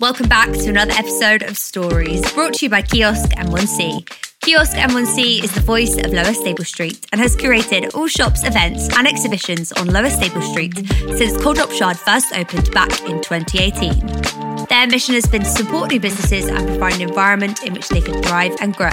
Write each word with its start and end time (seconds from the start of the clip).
Welcome 0.00 0.30
back 0.30 0.50
to 0.50 0.70
another 0.70 0.92
episode 0.92 1.42
of 1.42 1.58
Stories, 1.58 2.22
brought 2.32 2.54
to 2.54 2.64
you 2.64 2.70
by 2.70 2.80
Kiosk 2.80 3.32
N1C. 3.32 4.08
Kiosk 4.40 4.74
N1C 4.74 5.44
is 5.44 5.52
the 5.52 5.60
voice 5.60 5.98
of 5.98 6.10
Lower 6.10 6.32
Stable 6.32 6.64
Street 6.64 7.04
and 7.12 7.20
has 7.20 7.36
curated 7.36 7.94
all 7.94 8.06
shops, 8.06 8.42
events, 8.42 8.88
and 8.96 9.06
exhibitions 9.06 9.72
on 9.72 9.88
Lower 9.88 10.08
Stable 10.08 10.40
Street 10.40 10.74
since 11.18 11.36
Coal 11.42 11.52
Drops 11.52 11.78
Yard 11.78 11.98
first 11.98 12.34
opened 12.34 12.70
back 12.72 12.90
in 13.02 13.20
2018. 13.20 14.64
Their 14.70 14.86
mission 14.86 15.14
has 15.16 15.26
been 15.26 15.42
to 15.42 15.50
support 15.50 15.90
new 15.90 16.00
businesses 16.00 16.46
and 16.46 16.66
provide 16.66 16.94
an 16.94 17.02
environment 17.02 17.62
in 17.62 17.74
which 17.74 17.90
they 17.90 18.00
can 18.00 18.22
thrive 18.22 18.56
and 18.62 18.74
grow. 18.74 18.88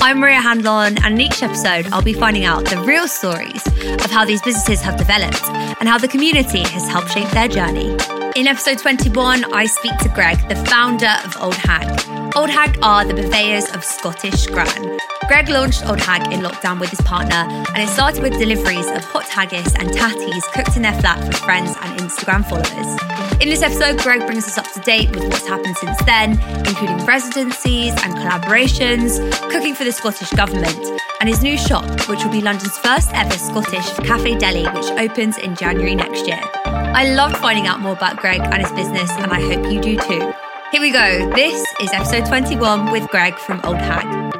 I'm 0.00 0.18
Maria 0.18 0.40
Handlon, 0.40 0.98
and 1.04 1.14
in 1.14 1.20
each 1.20 1.40
episode, 1.40 1.86
I'll 1.92 2.02
be 2.02 2.14
finding 2.14 2.46
out 2.46 2.64
the 2.64 2.78
real 2.78 3.06
stories 3.06 3.64
of 3.64 4.10
how 4.10 4.24
these 4.24 4.42
businesses 4.42 4.82
have 4.82 4.98
developed 4.98 5.48
and 5.78 5.88
how 5.88 5.98
the 5.98 6.08
community 6.08 6.64
has 6.64 6.88
helped 6.88 7.12
shape 7.12 7.30
their 7.30 7.46
journey. 7.46 7.96
In 8.34 8.46
episode 8.46 8.78
21, 8.78 9.52
I 9.52 9.66
speak 9.66 9.94
to 9.98 10.08
Greg, 10.08 10.38
the 10.48 10.56
founder 10.56 11.12
of 11.22 11.36
Auld 11.36 11.54
Hag. 11.54 11.86
Auld 12.34 12.48
Hag 12.48 12.78
are 12.82 13.04
the 13.04 13.12
purveyors 13.12 13.68
of 13.74 13.84
Scottish 13.84 14.32
Scran. 14.32 14.98
Greg 15.28 15.50
launched 15.50 15.84
Auld 15.84 16.00
Hag 16.00 16.32
in 16.32 16.40
lockdown 16.40 16.80
with 16.80 16.88
his 16.88 17.00
partner, 17.02 17.34
and 17.34 17.76
it 17.76 17.88
started 17.90 18.22
with 18.22 18.32
deliveries 18.38 18.88
of 18.88 19.04
hot 19.04 19.28
haggis 19.28 19.74
and 19.74 19.90
tatties 19.90 20.42
cooked 20.54 20.76
in 20.76 20.82
their 20.82 20.98
flat 21.02 21.22
for 21.22 21.44
friends 21.44 21.76
and 21.82 22.00
Instagram 22.00 22.42
followers. 22.48 23.42
In 23.42 23.50
this 23.50 23.60
episode, 23.60 23.98
Greg 23.98 24.24
brings 24.24 24.46
us 24.46 24.56
up 24.56 24.70
to 24.72 24.80
date 24.80 25.10
with 25.10 25.24
what's 25.24 25.46
happened 25.46 25.76
since 25.76 26.02
then, 26.04 26.40
including 26.66 27.04
residencies 27.04 27.92
and 28.02 28.14
collaborations, 28.14 29.20
cooking 29.50 29.74
for 29.74 29.84
the 29.84 29.92
Scottish 29.92 30.30
Government, 30.30 31.00
and 31.20 31.28
his 31.28 31.42
new 31.42 31.58
shop, 31.58 31.84
which 32.08 32.24
will 32.24 32.32
be 32.32 32.40
London's 32.40 32.78
first 32.78 33.10
ever 33.12 33.36
Scottish 33.36 33.92
cafe 34.06 34.38
deli, 34.38 34.64
which 34.68 34.90
opens 34.92 35.36
in 35.36 35.54
January 35.54 35.94
next 35.94 36.26
year. 36.26 36.40
I 36.74 37.12
loved 37.14 37.36
finding 37.36 37.66
out 37.66 37.80
more 37.80 37.92
about 37.92 38.16
Greg 38.16 38.40
and 38.40 38.62
his 38.62 38.72
business, 38.72 39.10
and 39.12 39.30
I 39.32 39.40
hope 39.40 39.70
you 39.70 39.80
do 39.80 39.96
too. 39.96 40.32
Here 40.70 40.80
we 40.80 40.90
go. 40.90 41.30
This 41.34 41.66
is 41.80 41.92
episode 41.92 42.26
21 42.26 42.90
with 42.90 43.08
Greg 43.10 43.34
from 43.34 43.60
Auld 43.64 43.76
Hag. 43.76 44.32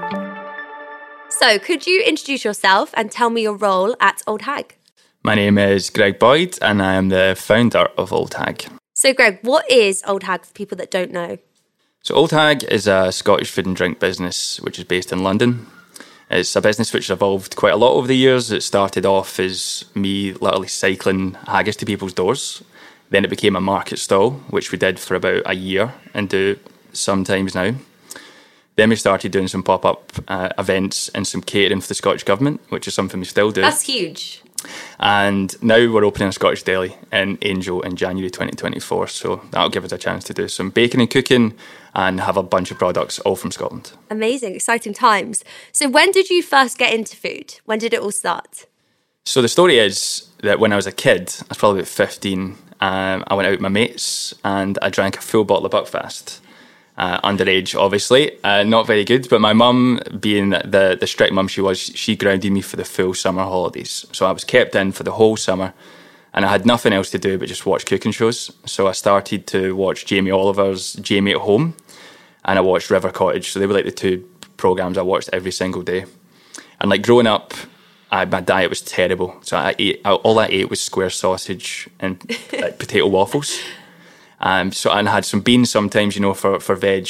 So, 1.29 1.59
could 1.59 1.87
you 1.87 2.03
introduce 2.03 2.45
yourself 2.45 2.91
and 2.97 3.11
tell 3.11 3.29
me 3.31 3.43
your 3.43 3.57
role 3.57 3.95
at 4.01 4.23
Auld 4.27 4.43
Hag? 4.43 4.77
My 5.23 5.35
name 5.35 5.59
is 5.59 5.91
Greg 5.91 6.19
Boyd, 6.19 6.59
and 6.63 6.83
I 6.83 6.95
am 6.95 7.11
the 7.11 7.35
founder 7.39 7.89
of 7.99 8.13
Auld 8.13 8.35
Hag. 8.35 8.65
So, 8.95 9.13
Greg, 9.13 9.41
what 9.43 9.71
is 9.71 10.03
Auld 10.05 10.23
Hag 10.23 10.45
for 10.47 10.53
people 10.53 10.77
that 10.79 10.91
don't 10.91 11.11
know? 11.11 11.37
So, 12.03 12.15
Auld 12.17 12.31
Hag 12.31 12.65
is 12.65 12.87
a 12.87 13.13
Scottish 13.13 13.51
food 13.51 13.67
and 13.67 13.77
drink 13.77 14.01
business 14.01 14.61
which 14.61 14.79
is 14.79 14.85
based 14.85 15.13
in 15.13 15.23
London. 15.23 15.67
It's 16.33 16.57
a 16.57 16.63
business 16.63 16.95
which 16.95 17.11
evolved 17.11 17.57
quite 17.57 17.75
a 17.75 17.77
lot 17.77 17.93
over 17.93 18.07
the 18.07 18.17
years. 18.17 18.51
It 18.51 18.63
started 18.63 19.05
off 19.05 19.39
as 19.39 19.85
me 19.95 20.33
literally 20.33 20.69
cycling 20.69 21.35
haggis 21.47 21.77
to 21.77 21.87
people's 21.87 22.15
doors. 22.15 22.63
Then 23.11 23.25
it 23.27 23.29
became 23.29 23.55
a 23.55 23.61
market 23.61 23.99
stall, 23.99 24.31
which 24.49 24.73
we 24.73 24.79
did 24.79 24.99
for 24.99 25.15
about 25.15 25.43
a 25.45 25.55
year 25.55 25.93
and 26.15 26.31
do 26.31 26.59
sometimes 26.95 27.55
now. 27.55 27.75
Then 28.77 28.89
we 28.89 28.97
started 28.97 29.31
doing 29.31 29.49
some 29.49 29.63
pop 29.63 29.85
up 29.85 30.11
uh, 30.29 30.49
events 30.59 31.11
and 31.11 31.27
some 31.27 31.43
catering 31.43 31.83
for 31.83 31.89
the 31.89 31.95
Scottish 31.95 32.25
Government, 32.25 32.63
which 32.71 32.89
is 32.89 32.95
something 32.95 33.21
we 33.21 33.27
still 33.27 33.51
do. 33.51 33.61
That's 33.61 33.83
huge. 33.83 34.43
And 34.99 35.61
now 35.63 35.91
we're 35.93 36.05
opening 36.05 36.29
a 36.29 36.33
Scottish 36.33 36.63
deli 36.63 36.97
in 37.13 37.39
Angel 37.43 37.83
in 37.83 37.97
January 37.97 38.31
2024. 38.31 39.09
So 39.09 39.43
that'll 39.51 39.71
give 39.71 39.85
us 39.85 39.93
a 39.93 39.99
chance 39.99 40.25
to 40.25 40.35
do 40.35 40.49
some 40.49 40.71
baking 40.71 41.01
and 41.01 41.11
cooking 41.11 41.55
and 41.95 42.21
have 42.21 42.37
a 42.37 42.43
bunch 42.43 42.71
of 42.71 42.79
products 42.79 43.19
all 43.21 43.37
from 43.37 43.51
Scotland. 43.51 43.93
Amazing, 44.11 44.55
exciting 44.55 44.95
times. 44.95 45.45
So, 45.73 45.89
when 45.89 46.11
did 46.11 46.31
you 46.31 46.43
first 46.43 46.79
get 46.79 46.95
into 46.95 47.17
food? 47.17 47.57
When 47.65 47.79
did 47.79 47.93
it 47.93 48.01
all 48.01 48.13
start? 48.13 48.67
So 49.25 49.41
the 49.41 49.49
story 49.49 49.79
is 49.79 50.29
that 50.43 50.59
when 50.59 50.73
I 50.73 50.77
was 50.77 50.87
a 50.87 50.93
kid, 50.93 51.33
I 51.43 51.47
was 51.51 51.59
probably 51.59 51.81
about 51.81 51.89
15, 51.89 52.57
um, 52.81 53.25
I 53.29 53.35
went 53.35 53.47
out 53.47 53.53
with 53.53 53.61
my 53.61 53.69
mates 53.69 54.35
and 54.45 54.79
I 54.83 54.91
drank 54.91 55.17
a 55.17 55.21
full 55.21 55.45
bottle 55.45 55.67
of 55.67 55.73
Buckfast. 55.73 56.41
Uh, 57.03 57.21
underage, 57.23 57.77
obviously, 57.77 58.31
uh, 58.45 58.63
not 58.63 58.87
very 58.87 59.05
good. 59.05 59.29
But 59.29 59.41
my 59.41 59.53
mum, 59.53 60.01
being 60.21 60.51
the 60.51 60.97
the 61.01 61.07
strict 61.09 61.33
mum 61.33 61.49
she 61.49 61.61
was, 61.61 61.81
she 61.81 62.15
grounded 62.15 62.53
me 62.53 62.61
for 62.61 62.77
the 62.77 62.85
full 62.85 63.13
summer 63.13 63.43
holidays. 63.43 64.07
So 64.13 64.25
I 64.25 64.31
was 64.31 64.45
kept 64.45 64.77
in 64.77 64.93
for 64.93 65.03
the 65.03 65.11
whole 65.11 65.37
summer, 65.37 65.75
and 66.33 66.45
I 66.45 66.49
had 66.49 66.65
nothing 66.65 66.93
else 66.93 67.11
to 67.11 67.19
do 67.19 67.39
but 67.39 67.49
just 67.49 67.67
watch 67.67 67.87
cooking 67.87 68.13
shows. 68.13 68.53
So 68.67 68.87
I 68.87 68.93
started 68.93 69.49
to 69.49 69.75
watch 69.75 70.07
Jamie 70.07 70.31
Oliver's 70.31 70.93
Jamie 70.93 71.33
at 71.33 71.39
Home, 71.39 71.75
and 72.45 72.57
I 72.57 72.63
watched 72.63 72.89
River 72.89 73.11
Cottage. 73.11 73.51
So 73.51 73.59
they 73.59 73.67
were 73.67 73.75
like 73.75 73.85
the 73.85 73.91
two 73.91 74.25
programs 74.57 74.97
I 74.97 75.03
watched 75.03 75.31
every 75.33 75.53
single 75.53 75.83
day. 75.83 76.05
And 76.81 76.89
like 76.89 77.03
growing 77.03 77.27
up, 77.27 77.53
I, 78.13 78.27
my 78.27 78.41
diet 78.41 78.71
was 78.71 78.81
terrible. 78.81 79.35
So 79.43 79.57
I 79.57 79.75
ate 79.77 80.03
all 80.05 80.39
I 80.39 80.47
ate 80.47 80.71
was 80.71 80.81
square 80.81 81.11
sausage 81.11 81.89
and 81.99 82.23
like, 82.53 82.79
potato 82.85 83.09
waffles. 83.09 83.59
Um, 84.43 84.73
so 84.73 84.91
and 84.91 85.09
I 85.09 85.13
had 85.13 85.25
some 85.25 85.41
beans 85.41 85.71
sometimes, 85.71 86.17
you 86.17 86.23
know, 86.23 86.35
for 86.35 86.59
for 86.59 86.75
veg, 86.75 87.09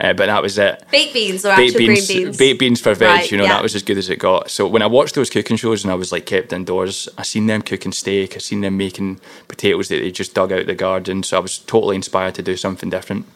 uh, 0.00 0.12
but 0.14 0.26
that 0.26 0.42
was 0.42 0.58
it. 0.58 0.84
Baked 0.90 1.14
beans 1.14 1.44
or 1.44 1.54
baked 1.54 1.74
actual 1.74 1.86
beans, 1.86 2.06
green 2.06 2.24
beans? 2.24 2.36
Baked 2.36 2.58
beans 2.58 2.80
for 2.80 2.94
veg, 2.94 3.08
Right, 3.08 3.30
you 3.30 3.38
know, 3.38 3.44
yeah. 3.44 3.50
that 3.50 3.62
was 3.62 3.74
as 3.76 3.84
good 3.84 3.98
as 3.98 4.10
it 4.10 4.18
got. 4.18 4.50
So 4.50 4.66
when 4.66 4.82
I 4.82 4.86
watched 4.86 5.14
those 5.14 5.30
cooking 5.30 5.56
shows 5.56 5.84
and 5.84 5.92
I 5.92 5.94
was 5.94 6.10
like 6.10 6.26
kept 6.26 6.52
indoors, 6.52 7.08
I 7.16 7.22
seen 7.22 7.46
them 7.46 7.62
cooking 7.62 7.92
steak, 7.92 8.34
I 8.34 8.38
seen 8.38 8.62
them 8.62 8.76
making 8.76 9.20
potatoes 9.46 9.88
that 9.88 10.00
they 10.00 10.10
just 10.10 10.34
dug 10.34 10.50
out 10.50 10.60
of 10.60 10.66
the 10.66 10.74
garden. 10.74 11.22
So 11.22 11.36
I 11.36 11.40
was 11.40 11.58
totally 11.58 11.94
inspired 11.94 12.34
to 12.34 12.42
do 12.42 12.56
something 12.56 12.90
different. 12.90 13.26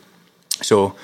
So 0.63 0.97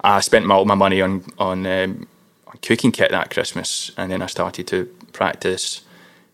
I 0.00 0.20
spent 0.20 0.46
my, 0.46 0.54
all 0.54 0.64
my 0.66 0.76
money 0.76 1.00
on 1.02 1.24
on, 1.36 1.66
um, 1.66 2.06
on 2.46 2.58
cooking 2.62 2.92
kit 2.92 3.10
that 3.10 3.30
Christmas, 3.30 3.90
and 3.96 4.12
then 4.12 4.22
I 4.22 4.26
started 4.26 4.68
to 4.68 4.84
practice. 5.12 5.82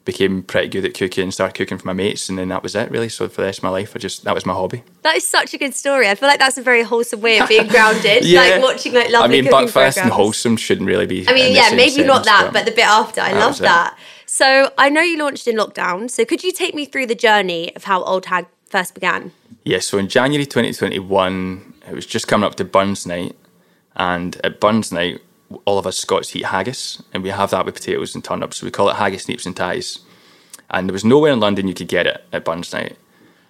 Became 0.04 0.42
pretty 0.42 0.68
good 0.68 0.84
at 0.84 0.92
cooking, 0.92 1.24
and 1.24 1.32
started 1.32 1.54
cooking 1.54 1.78
for 1.78 1.86
my 1.86 1.94
mates, 1.94 2.28
and 2.28 2.38
then 2.38 2.48
that 2.48 2.62
was 2.62 2.74
it 2.74 2.90
really. 2.90 3.08
So 3.08 3.26
for 3.28 3.40
the 3.40 3.46
rest 3.46 3.60
of 3.60 3.62
my 3.62 3.70
life, 3.70 3.92
I 3.96 3.98
just 3.98 4.24
that 4.24 4.34
was 4.34 4.44
my 4.44 4.52
hobby. 4.52 4.82
That 5.02 5.16
is 5.16 5.26
such 5.26 5.54
a 5.54 5.58
good 5.58 5.74
story. 5.74 6.08
I 6.08 6.14
feel 6.14 6.28
like 6.28 6.38
that's 6.38 6.58
a 6.58 6.62
very 6.62 6.82
wholesome 6.82 7.22
way 7.22 7.38
of 7.38 7.48
being 7.48 7.68
grounded. 7.68 8.24
Like 8.34 8.62
watching 8.62 8.92
like 8.92 9.10
lovely 9.10 9.38
I 9.38 9.42
mean, 9.42 9.50
cooking 9.50 9.68
Buckfast 9.68 10.02
and 10.02 10.10
wholesome 10.10 10.56
shouldn't 10.56 10.86
really 10.86 11.06
be. 11.06 11.26
I 11.28 11.32
mean, 11.32 11.54
yeah, 11.54 11.70
maybe 11.74 12.04
not 12.04 12.24
that, 12.24 12.50
but 12.52 12.66
the 12.66 12.72
bit 12.72 12.86
after. 12.86 13.20
I 13.20 13.32
That 13.32 13.40
love 13.40 13.58
that. 13.58 13.96
So 14.26 14.72
I 14.76 14.90
know 14.90 15.00
you 15.00 15.16
launched 15.18 15.46
in 15.46 15.56
lockdown. 15.56 16.10
So 16.10 16.24
could 16.24 16.42
you 16.42 16.52
take 16.52 16.74
me 16.74 16.84
through 16.84 17.06
the 17.06 17.14
journey 17.14 17.74
of 17.76 17.84
how 17.84 18.02
Auld 18.02 18.26
Hag 18.26 18.46
first 18.66 18.94
began? 18.94 19.32
Yeah, 19.64 19.78
so 19.78 19.96
in 19.96 20.08
January 20.08 20.44
2021, 20.44 21.74
it 21.88 21.94
was 21.94 22.04
just 22.04 22.28
coming 22.28 22.44
up 22.44 22.56
to 22.56 22.64
Burns 22.64 23.06
Night, 23.06 23.36
and 23.96 24.38
at 24.44 24.60
Burns 24.60 24.92
Night, 24.92 25.22
all 25.64 25.78
of 25.78 25.86
us 25.86 25.98
Scots 25.98 26.34
eat 26.34 26.46
haggis, 26.46 27.02
and 27.12 27.22
we 27.22 27.30
have 27.30 27.50
that 27.50 27.64
with 27.64 27.74
potatoes 27.74 28.14
and 28.14 28.24
turnips. 28.24 28.58
So 28.58 28.66
we 28.66 28.70
call 28.70 28.88
it 28.88 28.96
haggis, 28.96 29.26
neeps, 29.26 29.46
and 29.46 29.56
ties. 29.56 30.00
And 30.70 30.88
there 30.88 30.92
was 30.94 31.04
nowhere 31.04 31.32
in 31.32 31.40
London 31.40 31.68
you 31.68 31.74
could 31.74 31.88
get 31.88 32.06
it 32.06 32.24
at 32.32 32.44
Burns 32.44 32.72
Night, 32.72 32.96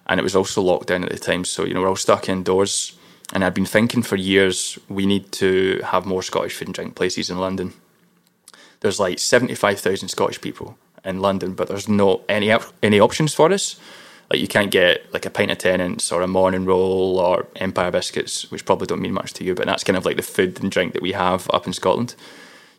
and 0.07 0.19
it 0.19 0.23
was 0.23 0.35
also 0.35 0.61
locked 0.61 0.87
down 0.87 1.03
at 1.03 1.11
the 1.11 1.17
time. 1.17 1.45
So 1.45 1.65
you 1.65 1.73
know 1.73 1.81
we're 1.81 1.89
all 1.89 1.95
stuck 1.95 2.29
indoors, 2.29 2.97
and 3.33 3.43
I'd 3.43 3.53
been 3.53 3.65
thinking 3.65 4.03
for 4.03 4.15
years 4.15 4.77
we 4.89 5.05
need 5.05 5.31
to 5.33 5.81
have 5.85 6.05
more 6.05 6.21
Scottish 6.21 6.55
food 6.55 6.67
and 6.67 6.75
drink 6.75 6.95
places 6.95 7.29
in 7.29 7.39
London. 7.39 7.73
There's 8.81 8.99
like 8.99 9.19
75,000 9.19 10.09
Scottish 10.09 10.41
people 10.41 10.77
in 11.03 11.19
London, 11.19 11.53
but 11.53 11.67
there's 11.67 11.89
not 11.89 12.21
any 12.27 12.53
any 12.83 12.99
options 12.99 13.33
for 13.33 13.51
us. 13.51 13.79
Like 14.29 14.39
you 14.39 14.47
can't 14.47 14.71
get 14.71 15.11
like 15.13 15.25
a 15.25 15.29
pint 15.29 15.51
of 15.51 15.57
Tennent's 15.59 16.11
or 16.11 16.21
a 16.21 16.27
morning 16.27 16.65
roll 16.65 17.19
or 17.19 17.47
Empire 17.57 17.91
biscuits, 17.91 18.49
which 18.51 18.65
probably 18.65 18.87
don't 18.87 19.01
mean 19.01 19.13
much 19.13 19.33
to 19.33 19.43
you, 19.43 19.53
but 19.53 19.65
that's 19.65 19.83
kind 19.83 19.97
of 19.97 20.05
like 20.05 20.17
the 20.17 20.23
food 20.23 20.59
and 20.61 20.71
drink 20.71 20.93
that 20.93 21.01
we 21.01 21.11
have 21.11 21.49
up 21.53 21.67
in 21.67 21.73
Scotland. 21.73 22.15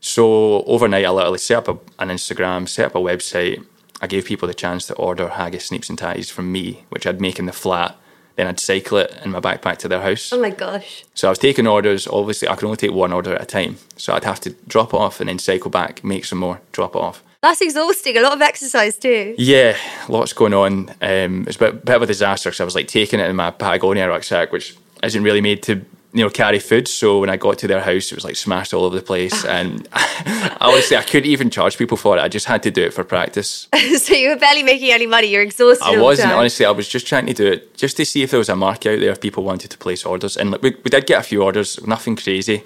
So 0.00 0.62
overnight, 0.64 1.04
I 1.04 1.10
literally 1.10 1.38
set 1.38 1.68
up 1.68 1.68
a, 1.68 2.02
an 2.02 2.10
Instagram, 2.10 2.68
set 2.68 2.86
up 2.86 2.94
a 2.94 2.98
website. 2.98 3.64
I 4.00 4.06
gave 4.06 4.26
people 4.26 4.46
the 4.46 4.54
chance 4.54 4.86
to 4.86 4.94
order 4.94 5.28
haggis, 5.28 5.66
sneeps, 5.66 5.88
and 5.88 5.98
ties 5.98 6.30
from 6.30 6.52
me, 6.52 6.84
which 6.90 7.06
I'd 7.06 7.20
make 7.20 7.38
in 7.38 7.46
the 7.46 7.52
flat. 7.52 7.96
Then 8.36 8.46
I'd 8.46 8.60
cycle 8.60 8.98
it 8.98 9.18
in 9.24 9.30
my 9.30 9.40
backpack 9.40 9.78
to 9.78 9.88
their 9.88 10.02
house. 10.02 10.32
Oh 10.32 10.40
my 10.40 10.50
gosh. 10.50 11.04
So 11.14 11.28
I 11.28 11.30
was 11.30 11.38
taking 11.38 11.66
orders. 11.66 12.06
Obviously, 12.06 12.48
I 12.48 12.54
could 12.54 12.66
only 12.66 12.76
take 12.76 12.92
one 12.92 13.12
order 13.12 13.34
at 13.34 13.42
a 13.42 13.46
time. 13.46 13.78
So 13.96 14.12
I'd 14.12 14.24
have 14.24 14.40
to 14.40 14.50
drop 14.68 14.92
it 14.92 15.00
off 15.00 15.20
and 15.20 15.28
then 15.28 15.38
cycle 15.38 15.70
back, 15.70 16.04
make 16.04 16.26
some 16.26 16.38
more, 16.38 16.60
drop 16.72 16.94
it 16.94 17.00
off. 17.00 17.22
That's 17.46 17.60
exhausting. 17.60 18.16
A 18.16 18.22
lot 18.22 18.32
of 18.32 18.42
exercise 18.42 18.98
too. 18.98 19.36
Yeah, 19.38 19.76
lots 20.08 20.32
going 20.32 20.52
on. 20.52 20.90
Um, 21.00 21.44
it's 21.46 21.54
a 21.54 21.60
bit, 21.60 21.84
bit 21.84 21.94
of 21.94 22.02
a 22.02 22.06
disaster 22.06 22.50
because 22.50 22.60
I 22.60 22.64
was 22.64 22.74
like 22.74 22.88
taking 22.88 23.20
it 23.20 23.30
in 23.30 23.36
my 23.36 23.52
Patagonia 23.52 24.08
rucksack, 24.08 24.50
which 24.50 24.76
isn't 25.04 25.22
really 25.22 25.40
made 25.40 25.62
to 25.62 25.74
you 26.12 26.24
know 26.24 26.28
carry 26.28 26.58
food. 26.58 26.88
So 26.88 27.20
when 27.20 27.30
I 27.30 27.36
got 27.36 27.58
to 27.58 27.68
their 27.68 27.80
house, 27.80 28.10
it 28.10 28.16
was 28.16 28.24
like 28.24 28.34
smashed 28.34 28.74
all 28.74 28.82
over 28.82 28.96
the 28.96 29.02
place, 29.02 29.44
and 29.44 29.86
honestly, 30.60 30.96
I 30.96 31.04
couldn't 31.04 31.30
even 31.30 31.48
charge 31.48 31.78
people 31.78 31.96
for 31.96 32.18
it. 32.18 32.20
I 32.20 32.26
just 32.26 32.46
had 32.46 32.64
to 32.64 32.72
do 32.72 32.82
it 32.82 32.92
for 32.92 33.04
practice. 33.04 33.68
so 33.98 34.12
you 34.12 34.30
were 34.30 34.36
barely 34.36 34.64
making 34.64 34.90
any 34.90 35.06
money. 35.06 35.28
You're 35.28 35.42
exhausted. 35.42 35.86
I 35.86 36.00
wasn't 36.00 36.32
honestly. 36.32 36.66
I 36.66 36.72
was 36.72 36.88
just 36.88 37.06
trying 37.06 37.26
to 37.26 37.32
do 37.32 37.46
it 37.46 37.76
just 37.76 37.96
to 37.98 38.04
see 38.04 38.24
if 38.24 38.32
there 38.32 38.38
was 38.38 38.48
a 38.48 38.56
market 38.56 38.94
out 38.94 38.98
there 38.98 39.12
if 39.12 39.20
people 39.20 39.44
wanted 39.44 39.70
to 39.70 39.78
place 39.78 40.04
orders, 40.04 40.36
and 40.36 40.50
like, 40.50 40.62
we 40.62 40.70
we 40.82 40.90
did 40.90 41.06
get 41.06 41.20
a 41.20 41.22
few 41.22 41.44
orders, 41.44 41.80
nothing 41.86 42.16
crazy, 42.16 42.64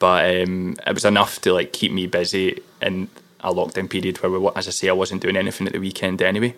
but 0.00 0.42
um, 0.42 0.74
it 0.84 0.94
was 0.94 1.04
enough 1.04 1.40
to 1.42 1.52
like 1.52 1.72
keep 1.72 1.92
me 1.92 2.08
busy 2.08 2.60
in 2.82 3.08
a 3.40 3.52
lockdown 3.52 3.88
period 3.88 4.18
where, 4.18 4.30
we, 4.30 4.48
as 4.56 4.68
I 4.68 4.70
say, 4.70 4.88
I 4.88 4.92
wasn't 4.92 5.22
doing 5.22 5.36
anything 5.36 5.66
at 5.66 5.72
the 5.72 5.78
weekend 5.78 6.22
anyway. 6.22 6.54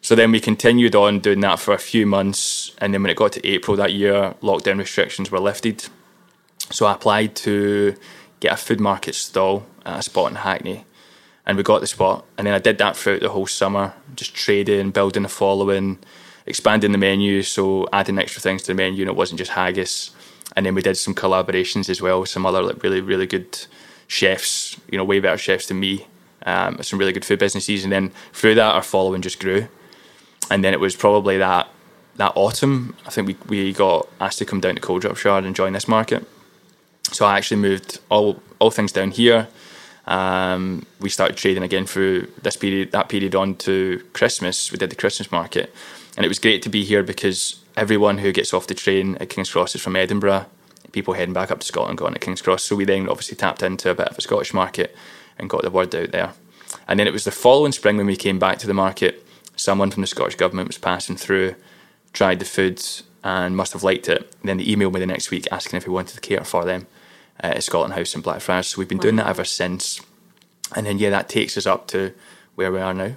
So 0.00 0.14
then 0.14 0.32
we 0.32 0.40
continued 0.40 0.94
on 0.94 1.20
doing 1.20 1.40
that 1.40 1.60
for 1.60 1.74
a 1.74 1.78
few 1.78 2.06
months, 2.06 2.74
and 2.78 2.92
then 2.92 3.02
when 3.02 3.10
it 3.10 3.16
got 3.16 3.32
to 3.32 3.46
April 3.46 3.76
that 3.76 3.92
year, 3.92 4.34
lockdown 4.42 4.78
restrictions 4.78 5.30
were 5.30 5.38
lifted. 5.40 5.86
So 6.70 6.86
I 6.86 6.94
applied 6.94 7.36
to 7.36 7.94
get 8.40 8.52
a 8.52 8.56
food 8.56 8.80
market 8.80 9.14
stall 9.14 9.64
at 9.86 10.00
a 10.00 10.02
spot 10.02 10.30
in 10.30 10.36
Hackney, 10.36 10.84
and 11.46 11.56
we 11.56 11.62
got 11.62 11.80
the 11.80 11.86
spot. 11.86 12.24
And 12.36 12.46
then 12.46 12.54
I 12.54 12.58
did 12.58 12.78
that 12.78 12.96
throughout 12.96 13.20
the 13.20 13.28
whole 13.28 13.46
summer, 13.46 13.94
just 14.16 14.34
trading, 14.34 14.90
building 14.90 15.24
a 15.24 15.28
following, 15.28 15.98
expanding 16.46 16.92
the 16.92 16.98
menu, 16.98 17.42
so 17.42 17.88
adding 17.92 18.18
extra 18.18 18.42
things 18.42 18.62
to 18.62 18.68
the 18.68 18.74
menu, 18.74 19.02
and 19.02 19.10
it 19.10 19.16
wasn't 19.16 19.38
just 19.38 19.52
haggis. 19.52 20.10
and 20.56 20.66
then 20.66 20.74
we 20.74 20.82
did 20.82 20.96
some 20.96 21.14
collaborations 21.14 21.88
as 21.88 22.02
well 22.02 22.20
with 22.20 22.28
some 22.28 22.46
other 22.46 22.62
like 22.62 22.82
really 22.82 23.00
really 23.00 23.26
good 23.26 23.66
chefs, 24.12 24.76
you 24.90 24.98
know, 24.98 25.04
way 25.04 25.20
better 25.20 25.38
chefs 25.38 25.66
than 25.66 25.80
me. 25.80 26.06
Um, 26.44 26.82
some 26.82 26.98
really 26.98 27.12
good 27.12 27.24
food 27.24 27.38
businesses, 27.38 27.84
and 27.84 27.92
then 27.92 28.10
through 28.32 28.56
that, 28.56 28.74
our 28.74 28.82
following 28.82 29.22
just 29.22 29.40
grew. 29.40 29.68
And 30.50 30.62
then 30.62 30.74
it 30.74 30.80
was 30.80 30.94
probably 30.94 31.38
that 31.38 31.68
that 32.16 32.32
autumn, 32.36 32.94
I 33.06 33.10
think 33.10 33.26
we, 33.26 33.36
we 33.48 33.72
got 33.72 34.06
asked 34.20 34.38
to 34.38 34.44
come 34.44 34.60
down 34.60 34.74
to 34.74 34.80
Coal 34.82 34.98
Drops 34.98 35.24
Yard 35.24 35.44
and 35.44 35.56
join 35.56 35.72
this 35.72 35.88
market. 35.88 36.26
So 37.10 37.24
I 37.24 37.38
actually 37.38 37.60
moved 37.60 38.00
all 38.10 38.42
all 38.58 38.70
things 38.70 38.92
down 38.92 39.12
here. 39.12 39.48
Um, 40.06 40.84
we 41.00 41.08
started 41.08 41.36
trading 41.36 41.62
again 41.62 41.86
through 41.86 42.26
this 42.42 42.56
period, 42.56 42.90
that 42.92 43.08
period 43.08 43.34
on 43.34 43.54
to 43.66 44.04
Christmas. 44.12 44.72
We 44.72 44.78
did 44.78 44.90
the 44.90 44.96
Christmas 44.96 45.30
market, 45.32 45.72
and 46.16 46.26
it 46.26 46.28
was 46.28 46.38
great 46.40 46.60
to 46.62 46.68
be 46.68 46.84
here 46.84 47.02
because 47.02 47.60
everyone 47.76 48.18
who 48.18 48.32
gets 48.32 48.52
off 48.52 48.66
the 48.66 48.74
train 48.74 49.16
at 49.20 49.30
King's 49.30 49.50
Cross 49.50 49.76
is 49.76 49.80
from 49.80 49.96
Edinburgh. 49.96 50.46
People 50.92 51.14
heading 51.14 51.34
back 51.34 51.50
up 51.50 51.60
to 51.60 51.66
Scotland 51.66 51.98
going 51.98 52.12
to 52.12 52.18
King's 52.18 52.42
Cross. 52.42 52.64
So 52.64 52.76
we 52.76 52.84
then 52.84 53.08
obviously 53.08 53.36
tapped 53.36 53.62
into 53.62 53.90
a 53.90 53.94
bit 53.94 54.08
of 54.08 54.18
a 54.18 54.20
Scottish 54.20 54.54
market 54.54 54.94
and 55.38 55.48
got 55.48 55.62
the 55.62 55.70
word 55.70 55.94
out 55.94 56.10
there. 56.12 56.32
And 56.86 56.98
then 56.98 57.06
it 57.06 57.12
was 57.12 57.24
the 57.24 57.30
following 57.30 57.72
spring 57.72 57.96
when 57.96 58.06
we 58.06 58.16
came 58.16 58.38
back 58.38 58.58
to 58.58 58.66
the 58.66 58.74
market. 58.74 59.26
Someone 59.56 59.90
from 59.90 60.02
the 60.02 60.06
Scottish 60.06 60.36
government 60.36 60.68
was 60.68 60.78
passing 60.78 61.16
through, 61.16 61.54
tried 62.12 62.38
the 62.38 62.44
foods 62.44 63.02
and 63.24 63.56
must 63.56 63.72
have 63.72 63.82
liked 63.82 64.08
it. 64.08 64.34
Then 64.42 64.58
they 64.58 64.64
emailed 64.64 64.94
me 64.94 65.00
the 65.00 65.06
next 65.06 65.30
week 65.30 65.46
asking 65.50 65.76
if 65.76 65.86
we 65.86 65.92
wanted 65.92 66.14
to 66.14 66.20
cater 66.20 66.44
for 66.44 66.64
them 66.64 66.86
uh, 67.42 67.48
at 67.48 67.62
Scotland 67.62 67.94
House 67.94 68.14
in 68.14 68.20
Blackfriars. 68.20 68.68
So 68.68 68.78
we've 68.78 68.88
been 68.88 68.98
doing 68.98 69.16
that 69.16 69.28
ever 69.28 69.44
since. 69.44 70.00
And 70.74 70.86
then, 70.86 70.98
yeah, 70.98 71.10
that 71.10 71.28
takes 71.28 71.56
us 71.56 71.66
up 71.66 71.86
to 71.88 72.12
where 72.54 72.72
we 72.72 72.80
are 72.80 72.94
now. 72.94 73.12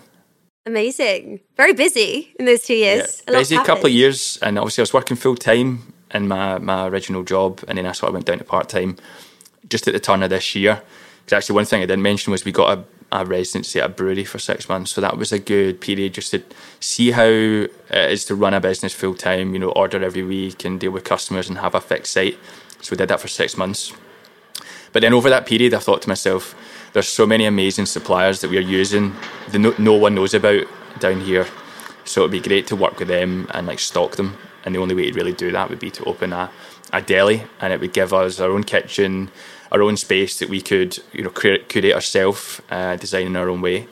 Amazing. 0.66 1.42
Very 1.58 1.74
busy 1.74 2.34
in 2.40 2.46
those 2.46 2.64
two 2.64 2.74
years. 2.74 3.24
Yeah, 3.28 3.38
busy 3.38 3.56
a 3.56 3.64
couple 3.64 3.86
of 3.86 3.92
years. 3.92 4.38
And 4.42 4.58
obviously, 4.58 4.82
I 4.82 4.84
was 4.84 4.94
working 4.94 5.16
full 5.16 5.36
time 5.36 5.94
in 6.14 6.28
my, 6.28 6.58
my 6.60 6.88
original 6.88 7.24
job. 7.24 7.64
And 7.68 7.78
then 7.78 7.86
I 7.86 7.92
sort 7.92 8.10
of 8.10 8.14
went 8.14 8.26
down 8.26 8.40
to 8.40 8.44
part 8.44 8.70
time 8.70 8.98
just 9.70 9.88
at 9.88 9.94
the 9.94 10.00
turn 10.00 10.24
of 10.24 10.30
this 10.30 10.56
year. 10.56 10.82
Because 11.24 11.38
actually, 11.38 11.56
one 11.56 11.66
thing 11.66 11.82
I 11.82 11.86
didn't 11.86 12.04
mention 12.04 12.32
was 12.32 12.46
we 12.46 12.52
got 12.52 12.78
a, 12.78 13.20
a 13.20 13.26
residency 13.26 13.80
at 13.80 13.86
a 13.86 13.90
brewery 13.90 14.24
for 14.24 14.40
six 14.40 14.70
months. 14.70 14.92
So 14.92 15.02
that 15.02 15.18
was 15.18 15.32
a 15.32 15.40
good 15.40 15.82
period 15.82 16.14
just 16.14 16.32
to 16.32 16.44
see 16.80 17.12
how 17.12 17.24
it 17.24 17.72
is 17.92 18.26
to 18.26 18.36
run 18.36 18.54
a 18.54 18.60
business 18.60 18.94
full 18.94 19.16
time, 19.16 19.54
you 19.54 19.60
know, 19.60 19.72
order 19.72 20.04
every 20.04 20.24
week 20.24 20.66
and 20.66 20.80
deal 20.80 20.92
with 20.92 21.04
customers 21.04 21.50
and 21.50 21.58
have 21.60 21.76
a 21.76 21.82
fixed 21.82 22.14
site. 22.14 22.38
So 22.82 22.92
we 22.92 22.98
did 22.98 23.10
that 23.10 23.20
for 23.20 23.28
six 23.28 23.58
months. 23.58 23.92
But 24.94 25.02
then 25.02 25.14
over 25.14 25.30
that 25.30 25.46
period, 25.46 25.74
I 25.74 25.80
thought 25.80 26.04
to 26.04 26.10
myself, 26.10 26.56
there's 26.94 27.08
so 27.08 27.26
many 27.26 27.46
amazing 27.46 27.88
suppliers 27.88 28.40
that 28.40 28.50
we're 28.50 28.62
using 28.62 29.14
that 29.50 29.60
no, 29.60 29.74
no 29.78 29.94
one 29.94 30.16
knows 30.16 30.34
about 30.34 30.66
down 31.00 31.20
here. 31.20 31.48
So 32.06 32.22
it'd 32.22 32.32
be 32.32 32.40
great 32.40 32.68
to 32.68 32.76
work 32.76 33.00
with 33.00 33.10
them 33.10 33.48
and 33.54 33.68
like 33.68 33.80
stock 33.80 34.16
them. 34.16 34.38
And 34.66 34.76
the 34.76 34.80
only 34.80 34.96
way 34.96 35.12
to 35.12 35.14
really 35.14 35.34
do 35.34 35.52
that 35.52 35.70
would 35.70 35.80
be 35.80 35.92
to 35.92 36.04
open 36.06 36.34
a, 36.34 36.50
a 36.92 37.02
deli, 37.02 37.44
and 37.62 37.72
it 37.72 37.80
would 37.80 37.94
give 37.94 38.14
us 38.14 38.40
our 38.40 38.52
own 38.52 38.64
kitchen, 38.64 39.30
our 39.72 39.82
own 39.82 39.96
space 39.96 40.40
that 40.40 40.50
we 40.50 40.62
could 40.62 41.00
you 41.14 41.24
know 41.24 41.30
curate, 41.30 41.70
curate 41.70 41.94
ourselves, 41.94 42.62
uh, 42.72 42.96
design 42.96 43.28
in 43.28 43.36
our 43.36 43.50
own 43.50 43.62
way. 43.62 43.88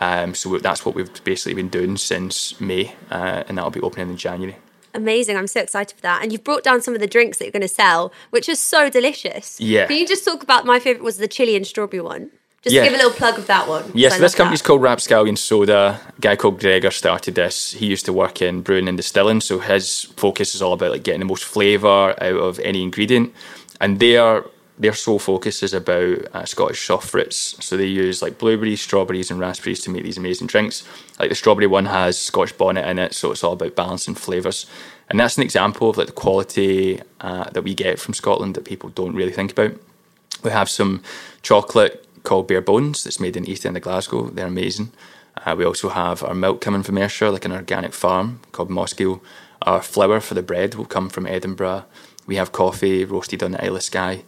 Um, 0.00 0.34
so 0.34 0.58
that's 0.58 0.84
what 0.84 0.94
we've 0.94 1.24
basically 1.24 1.54
been 1.54 1.68
doing 1.68 1.96
since 1.96 2.60
May, 2.60 2.94
uh, 3.10 3.44
and 3.48 3.56
that'll 3.56 3.70
be 3.70 3.80
opening 3.80 4.10
in 4.10 4.16
January. 4.16 4.56
Amazing. 4.94 5.36
I'm 5.36 5.46
so 5.46 5.60
excited 5.60 5.94
for 5.94 6.02
that. 6.02 6.22
And 6.22 6.32
you've 6.32 6.44
brought 6.44 6.64
down 6.64 6.80
some 6.82 6.94
of 6.94 7.00
the 7.00 7.06
drinks 7.06 7.38
that 7.38 7.44
you're 7.44 7.52
going 7.52 7.62
to 7.62 7.68
sell, 7.68 8.12
which 8.30 8.48
are 8.48 8.54
so 8.54 8.88
delicious. 8.88 9.60
Yeah. 9.60 9.86
Can 9.86 9.96
you 9.96 10.06
just 10.06 10.24
talk 10.24 10.42
about 10.42 10.64
my 10.64 10.80
favourite 10.80 11.04
was 11.04 11.18
the 11.18 11.28
chili 11.28 11.56
and 11.56 11.66
strawberry 11.66 12.00
one? 12.00 12.30
Just 12.62 12.74
yeah. 12.74 12.84
give 12.84 12.94
a 12.94 12.96
little 12.96 13.12
plug 13.12 13.38
of 13.38 13.46
that 13.46 13.68
one. 13.68 13.90
Yes, 13.94 14.14
so 14.14 14.20
this 14.20 14.34
company's 14.34 14.60
that. 14.62 14.66
called 14.66 14.82
Rapscallion 14.82 15.36
Soda. 15.36 16.00
A 16.16 16.20
guy 16.20 16.34
called 16.34 16.58
Gregor 16.58 16.90
started 16.90 17.36
this. 17.36 17.72
He 17.72 17.86
used 17.86 18.04
to 18.06 18.12
work 18.12 18.42
in 18.42 18.62
brewing 18.62 18.88
and 18.88 18.96
distilling, 18.96 19.40
so 19.40 19.60
his 19.60 20.02
focus 20.16 20.56
is 20.56 20.62
all 20.62 20.72
about 20.72 20.90
like 20.90 21.04
getting 21.04 21.20
the 21.20 21.26
most 21.26 21.44
flavour 21.44 22.20
out 22.20 22.40
of 22.40 22.58
any 22.60 22.82
ingredient. 22.82 23.32
And 23.80 24.00
their 24.00 24.44
their 24.78 24.92
sole 24.92 25.18
focus 25.18 25.62
is 25.62 25.74
about 25.74 26.18
uh, 26.32 26.44
Scottish 26.44 26.84
soft 26.84 27.08
fruits. 27.08 27.56
So 27.64 27.76
they 27.76 27.86
use 27.86 28.22
like 28.22 28.38
blueberries, 28.38 28.80
strawberries, 28.80 29.30
and 29.30 29.40
raspberries 29.40 29.80
to 29.82 29.90
make 29.90 30.04
these 30.04 30.18
amazing 30.18 30.46
drinks. 30.46 30.84
Like 31.18 31.28
the 31.28 31.34
strawberry 31.34 31.66
one 31.66 31.86
has 31.86 32.20
Scotch 32.20 32.56
bonnet 32.56 32.86
in 32.86 32.98
it, 32.98 33.14
so 33.14 33.30
it's 33.30 33.44
all 33.44 33.52
about 33.52 33.76
balancing 33.76 34.14
flavours. 34.14 34.66
And 35.08 35.18
that's 35.18 35.36
an 35.36 35.42
example 35.42 35.90
of 35.90 35.96
like 35.96 36.08
the 36.08 36.12
quality 36.12 37.00
uh, 37.20 37.50
that 37.50 37.62
we 37.62 37.74
get 37.74 37.98
from 37.98 38.14
Scotland 38.14 38.54
that 38.54 38.64
people 38.64 38.90
don't 38.90 39.14
really 39.14 39.32
think 39.32 39.52
about. 39.52 39.72
We 40.44 40.50
have 40.50 40.68
some 40.68 41.02
chocolate 41.42 42.07
called 42.28 42.46
Bare 42.46 42.60
Bones 42.60 43.04
that's 43.04 43.18
made 43.18 43.38
in 43.38 43.48
East 43.48 43.64
End 43.64 43.74
of 43.74 43.82
Glasgow. 43.82 44.28
They're 44.28 44.46
amazing. 44.46 44.92
Uh, 45.46 45.54
we 45.56 45.64
also 45.64 45.88
have 45.88 46.22
our 46.22 46.34
milk 46.34 46.60
coming 46.60 46.82
from 46.82 46.98
Ayrshire, 46.98 47.30
like 47.30 47.46
an 47.46 47.52
organic 47.52 47.94
farm 47.94 48.40
called 48.52 48.68
Mossgiel. 48.68 49.22
Our 49.62 49.80
flour 49.80 50.20
for 50.20 50.34
the 50.34 50.42
bread 50.42 50.74
will 50.74 50.84
come 50.84 51.08
from 51.08 51.26
Edinburgh. 51.26 51.86
We 52.26 52.36
have 52.36 52.52
coffee 52.52 53.06
roasted 53.06 53.42
on 53.42 53.52
the 53.52 53.64
Isle 53.64 53.76
of 53.76 53.82
Skye, 53.82 54.24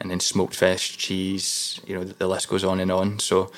and 0.00 0.10
then 0.10 0.18
smoked 0.18 0.54
fish, 0.54 0.96
cheese. 0.96 1.78
You 1.86 1.96
know, 1.96 2.04
the, 2.04 2.14
the 2.14 2.26
list 2.26 2.48
goes 2.48 2.64
on 2.64 2.80
and 2.80 2.90
on. 2.90 3.18
So 3.18 3.52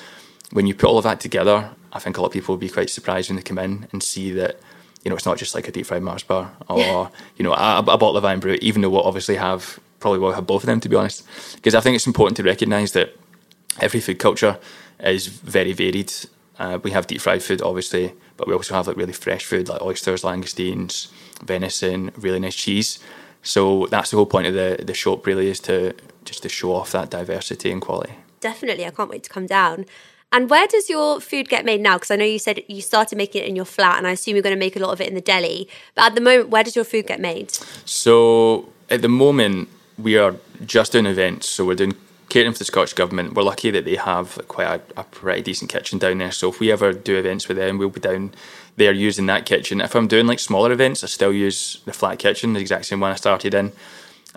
when 0.51 0.67
you 0.67 0.75
put 0.75 0.89
all 0.89 0.97
of 0.97 1.05
that 1.05 1.21
together, 1.21 1.69
I 1.93 1.99
think 1.99 2.17
a 2.17 2.21
lot 2.21 2.27
of 2.27 2.33
people 2.33 2.53
will 2.53 2.59
be 2.59 2.67
quite 2.67 2.89
surprised 2.89 3.29
when 3.29 3.37
they 3.37 3.43
come 3.43 3.59
in 3.59 3.87
and 3.93 4.03
see 4.03 4.31
that 4.31 4.59
you 5.05 5.09
know 5.09 5.15
it's 5.15 5.25
not 5.25 5.37
just 5.37 5.55
like 5.55 5.69
a 5.69 5.71
deep 5.71 5.85
fried 5.85 6.03
Mars 6.03 6.23
bar 6.23 6.51
or 6.69 7.11
you 7.37 7.43
know 7.43 7.53
a, 7.53 7.77
a 7.79 7.83
bottle 7.83 8.17
of 8.17 8.25
Irn-Bru, 8.25 8.57
even 8.61 8.81
though 8.81 8.89
we'll 8.89 9.03
obviously 9.03 9.37
have 9.37 9.79
probably 10.01 10.19
will 10.19 10.33
have 10.33 10.45
both 10.45 10.63
of 10.63 10.67
them 10.67 10.81
to 10.81 10.89
be 10.89 10.97
honest, 10.97 11.25
because 11.55 11.73
I 11.73 11.79
think 11.79 11.95
it's 11.95 12.07
important 12.07 12.35
to 12.37 12.43
recognise 12.43 12.91
that 12.91 13.15
every 13.79 13.99
food 13.99 14.19
culture 14.19 14.57
is 14.99 15.27
very 15.27 15.73
varied. 15.73 16.11
Uh, 16.57 16.79
we 16.83 16.91
have 16.91 17.07
deep 17.07 17.21
fried 17.21 17.43
food, 17.43 17.61
obviously, 17.61 18.13
but 18.37 18.47
we 18.47 18.53
also 18.53 18.73
have 18.73 18.87
like 18.87 18.97
really 18.97 19.13
fresh 19.13 19.45
food 19.45 19.67
like 19.67 19.81
oysters, 19.81 20.23
langoustines, 20.23 21.09
venison, 21.43 22.11
really 22.17 22.39
nice 22.39 22.55
cheese. 22.55 22.99
So 23.43 23.87
that's 23.91 24.11
the 24.11 24.17
whole 24.17 24.25
point 24.25 24.47
of 24.47 24.53
the 24.53 24.83
the 24.83 24.93
shop, 24.93 25.25
really, 25.25 25.49
is 25.49 25.59
to 25.61 25.93
just 26.23 26.41
to 26.43 26.49
show 26.49 26.73
off 26.73 26.91
that 26.91 27.09
diversity 27.09 27.71
and 27.71 27.81
quality. 27.81 28.13
Definitely, 28.39 28.85
I 28.85 28.91
can't 28.91 29.09
wait 29.09 29.23
to 29.23 29.29
come 29.29 29.45
down. 29.45 29.85
And 30.31 30.49
where 30.49 30.67
does 30.67 30.89
your 30.89 31.21
food 31.21 31.47
get 31.49 31.63
made 31.63 31.81
now? 31.81 31.95
Because 31.95 32.11
I 32.11 32.15
know 32.15 32.25
you 32.25 32.39
said 32.39 32.61
you 32.67 32.81
started 32.81 33.17
making 33.17 33.43
it 33.43 33.47
in 33.47 33.55
your 33.55 33.65
flat, 33.65 33.97
and 33.97 34.07
I 34.07 34.11
assume 34.11 34.35
you're 34.35 34.43
going 34.43 34.55
to 34.55 34.59
make 34.59 34.75
a 34.75 34.79
lot 34.79 34.91
of 34.91 34.99
it 34.99 35.07
in 35.07 35.13
the 35.13 35.21
deli. 35.21 35.69
But 35.93 36.05
at 36.05 36.15
the 36.15 36.21
moment, 36.21 36.49
where 36.49 36.63
does 36.63 36.75
your 36.75 36.85
food 36.85 37.07
get 37.07 37.19
made? 37.19 37.51
So 37.85 38.69
at 38.89 39.01
the 39.01 39.07
moment, 39.07 39.69
we 39.97 40.17
are 40.17 40.35
just 40.65 40.91
doing 40.91 41.05
events. 41.05 41.47
So 41.47 41.65
we're 41.65 41.75
doing 41.75 41.95
catering 42.29 42.53
for 42.53 42.59
the 42.59 42.65
Scottish 42.65 42.93
Government. 42.93 43.33
We're 43.33 43.43
lucky 43.43 43.71
that 43.71 43.85
they 43.85 43.95
have 43.95 44.39
quite 44.47 44.67
a, 44.67 45.01
a, 45.01 45.03
pretty 45.03 45.41
decent 45.41 45.71
kitchen 45.71 45.99
down 45.99 46.17
there. 46.17 46.31
So 46.31 46.49
if 46.49 46.59
we 46.59 46.71
ever 46.71 46.93
do 46.93 47.17
events 47.17 47.47
with 47.47 47.57
them, 47.57 47.77
we'll 47.77 47.89
be 47.89 47.99
down 47.99 48.33
there 48.77 48.91
using 48.91 49.25
that 49.27 49.45
kitchen. 49.45 49.81
If 49.81 49.95
I'm 49.95 50.07
doing 50.07 50.27
like 50.27 50.39
smaller 50.39 50.71
events, 50.71 51.03
I 51.03 51.07
still 51.07 51.31
use 51.31 51.81
the 51.85 51.93
flat 51.93 52.19
kitchen, 52.19 52.53
the 52.53 52.59
exact 52.59 52.85
same 52.85 52.99
one 52.99 53.11
I 53.11 53.15
started 53.15 53.53
in. 53.53 53.71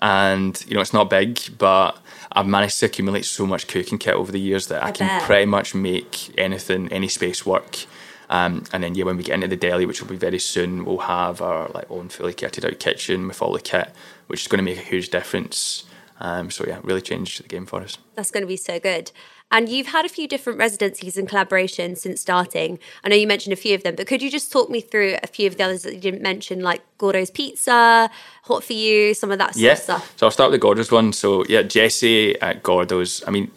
And 0.00 0.62
you 0.68 0.74
know, 0.74 0.80
it's 0.80 0.92
not 0.92 1.10
big, 1.10 1.40
but 1.58 1.98
I've 2.30 2.46
managed 2.46 2.78
to 2.80 2.86
accumulate 2.86 3.24
so 3.24 3.46
much 3.46 3.66
cooking 3.66 3.98
kit 3.98 4.14
over 4.14 4.30
the 4.30 4.40
years 4.40 4.68
that 4.68 4.82
I, 4.84 4.88
I 4.88 4.92
can 4.92 5.06
bet. 5.06 5.22
pretty 5.22 5.46
much 5.46 5.74
make 5.74 6.38
anything, 6.38 6.88
any 6.92 7.08
space 7.08 7.44
work. 7.44 7.86
Um, 8.30 8.64
and 8.72 8.84
then 8.84 8.94
yeah, 8.94 9.04
when 9.04 9.16
we 9.16 9.22
get 9.22 9.34
into 9.34 9.48
the 9.48 9.56
deli, 9.56 9.86
which 9.86 10.00
will 10.00 10.08
be 10.08 10.16
very 10.16 10.38
soon, 10.38 10.84
we'll 10.84 10.98
have 10.98 11.40
our 11.40 11.68
like 11.70 11.90
own 11.90 12.10
fully 12.10 12.34
kitted 12.34 12.64
out 12.64 12.78
kitchen 12.78 13.26
with 13.26 13.40
all 13.40 13.52
the 13.52 13.60
kit, 13.60 13.90
which 14.26 14.42
is 14.42 14.48
going 14.48 14.58
to 14.58 14.64
make 14.64 14.78
a 14.78 14.82
huge 14.82 15.08
difference. 15.08 15.84
Um, 16.20 16.50
so 16.50 16.64
yeah, 16.66 16.80
really 16.82 17.00
changed 17.00 17.42
the 17.42 17.48
game 17.48 17.66
for 17.66 17.80
us. 17.80 17.98
That's 18.14 18.30
going 18.30 18.42
to 18.42 18.48
be 18.48 18.56
so 18.56 18.80
good. 18.80 19.12
And 19.50 19.68
you've 19.68 19.86
had 19.86 20.04
a 20.04 20.08
few 20.08 20.28
different 20.28 20.58
residencies 20.58 21.16
and 21.16 21.28
collaborations 21.28 21.98
since 21.98 22.20
starting. 22.20 22.78
I 23.02 23.08
know 23.08 23.16
you 23.16 23.26
mentioned 23.26 23.54
a 23.54 23.56
few 23.56 23.74
of 23.74 23.82
them, 23.82 23.94
but 23.94 24.06
could 24.06 24.20
you 24.20 24.30
just 24.30 24.52
talk 24.52 24.68
me 24.68 24.80
through 24.80 25.16
a 25.22 25.26
few 25.26 25.46
of 25.46 25.56
the 25.56 25.64
others 25.64 25.84
that 25.84 25.94
you 25.94 26.00
didn't 26.00 26.20
mention, 26.20 26.60
like 26.60 26.82
Gordo's 26.98 27.30
Pizza, 27.30 28.10
Hot 28.42 28.64
for 28.64 28.72
You, 28.74 29.14
some 29.14 29.30
of 29.30 29.38
that 29.38 29.56
yeah. 29.56 29.72
of 29.72 29.78
stuff? 29.78 30.12
So 30.16 30.26
I'll 30.26 30.30
start 30.30 30.50
with 30.50 30.60
the 30.60 30.62
Gordo's 30.62 30.92
one. 30.92 31.12
So 31.14 31.44
yeah, 31.48 31.62
Jesse 31.62 32.38
at 32.42 32.62
Gordo's. 32.62 33.24
I 33.26 33.30
mean, 33.30 33.50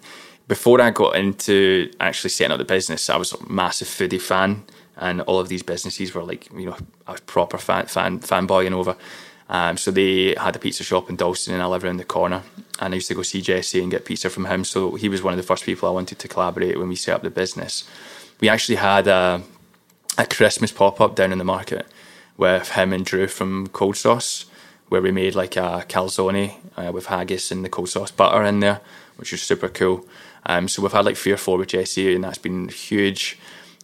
before 0.47 0.79
I 0.79 0.91
got 0.91 1.15
into 1.15 1.91
actually 1.99 2.29
setting 2.29 2.51
up 2.51 2.59
the 2.59 2.65
business, 2.65 3.09
I 3.09 3.17
was 3.17 3.33
a 3.33 3.51
massive 3.51 3.87
foodie 3.87 4.21
fan, 4.21 4.63
and 4.95 5.21
all 5.21 5.39
of 5.39 5.49
these 5.49 5.63
businesses 5.63 6.13
were 6.13 6.23
like, 6.23 6.49
you 6.53 6.67
know, 6.67 6.77
I 7.05 7.13
was 7.13 7.21
proper 7.21 7.57
fan 7.57 7.87
fan 7.87 8.19
fanboying 8.19 8.71
over. 8.71 8.95
Um, 9.51 9.75
so 9.75 9.91
they 9.91 10.33
had 10.39 10.55
a 10.55 10.59
pizza 10.59 10.83
shop 10.83 11.09
in 11.09 11.17
Dalston, 11.17 11.53
and 11.53 11.61
I 11.61 11.65
live 11.65 11.83
around 11.83 11.97
the 11.97 12.05
corner. 12.05 12.41
And 12.79 12.93
I 12.93 12.95
used 12.95 13.09
to 13.09 13.13
go 13.13 13.21
see 13.21 13.41
Jesse 13.41 13.81
and 13.81 13.91
get 13.91 14.05
pizza 14.05 14.29
from 14.29 14.45
him. 14.45 14.63
So 14.63 14.95
he 14.95 15.09
was 15.09 15.21
one 15.21 15.33
of 15.33 15.37
the 15.37 15.43
first 15.43 15.65
people 15.65 15.87
I 15.87 15.91
wanted 15.91 16.19
to 16.19 16.27
collaborate 16.27 16.79
when 16.79 16.87
we 16.87 16.95
set 16.95 17.15
up 17.15 17.21
the 17.21 17.29
business. 17.29 17.83
We 18.39 18.49
actually 18.49 18.77
had 18.77 19.07
a, 19.07 19.43
a 20.17 20.25
Christmas 20.25 20.71
pop 20.71 21.01
up 21.01 21.15
down 21.15 21.33
in 21.33 21.37
the 21.37 21.43
market 21.43 21.85
with 22.37 22.71
him 22.71 22.93
and 22.93 23.05
Drew 23.05 23.27
from 23.27 23.67
Cold 23.67 23.97
Sauce, 23.97 24.45
where 24.87 25.01
we 25.01 25.11
made 25.11 25.35
like 25.35 25.57
a 25.57 25.85
calzone 25.87 26.55
uh, 26.77 26.91
with 26.91 27.07
haggis 27.07 27.51
and 27.51 27.63
the 27.63 27.69
cold 27.69 27.89
sauce 27.89 28.09
butter 28.09 28.43
in 28.43 28.61
there, 28.61 28.79
which 29.17 29.31
was 29.31 29.41
super 29.41 29.67
cool. 29.67 30.07
Um, 30.45 30.67
so 30.67 30.81
we've 30.81 30.91
had 30.91 31.05
like 31.05 31.17
three 31.17 31.33
or 31.33 31.37
four 31.37 31.57
with 31.57 31.67
Jesse, 31.67 32.15
and 32.15 32.23
that's 32.23 32.37
been 32.37 32.69
huge. 32.69 33.37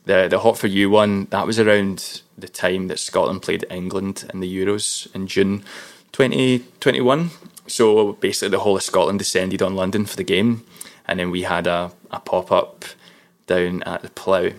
The 0.05 0.27
the 0.29 0.39
Hot 0.39 0.57
for 0.57 0.67
You 0.67 0.89
one 0.89 1.25
that 1.25 1.45
was 1.45 1.59
around 1.59 2.21
the 2.37 2.47
time 2.47 2.87
that 2.87 2.99
Scotland 2.99 3.41
played 3.41 3.65
England 3.69 4.29
in 4.33 4.39
the 4.39 4.57
Euros 4.57 5.13
in 5.15 5.27
June 5.27 5.63
2021. 6.11 7.31
So 7.67 8.13
basically, 8.13 8.49
the 8.49 8.59
whole 8.59 8.77
of 8.77 8.83
Scotland 8.83 9.19
descended 9.19 9.61
on 9.61 9.75
London 9.75 10.05
for 10.05 10.15
the 10.15 10.23
game, 10.23 10.63
and 11.07 11.19
then 11.19 11.31
we 11.31 11.43
had 11.43 11.67
a, 11.67 11.91
a 12.11 12.19
pop 12.19 12.51
up 12.51 12.85
down 13.47 13.83
at 13.83 14.01
the 14.03 14.09
Plough. 14.09 14.53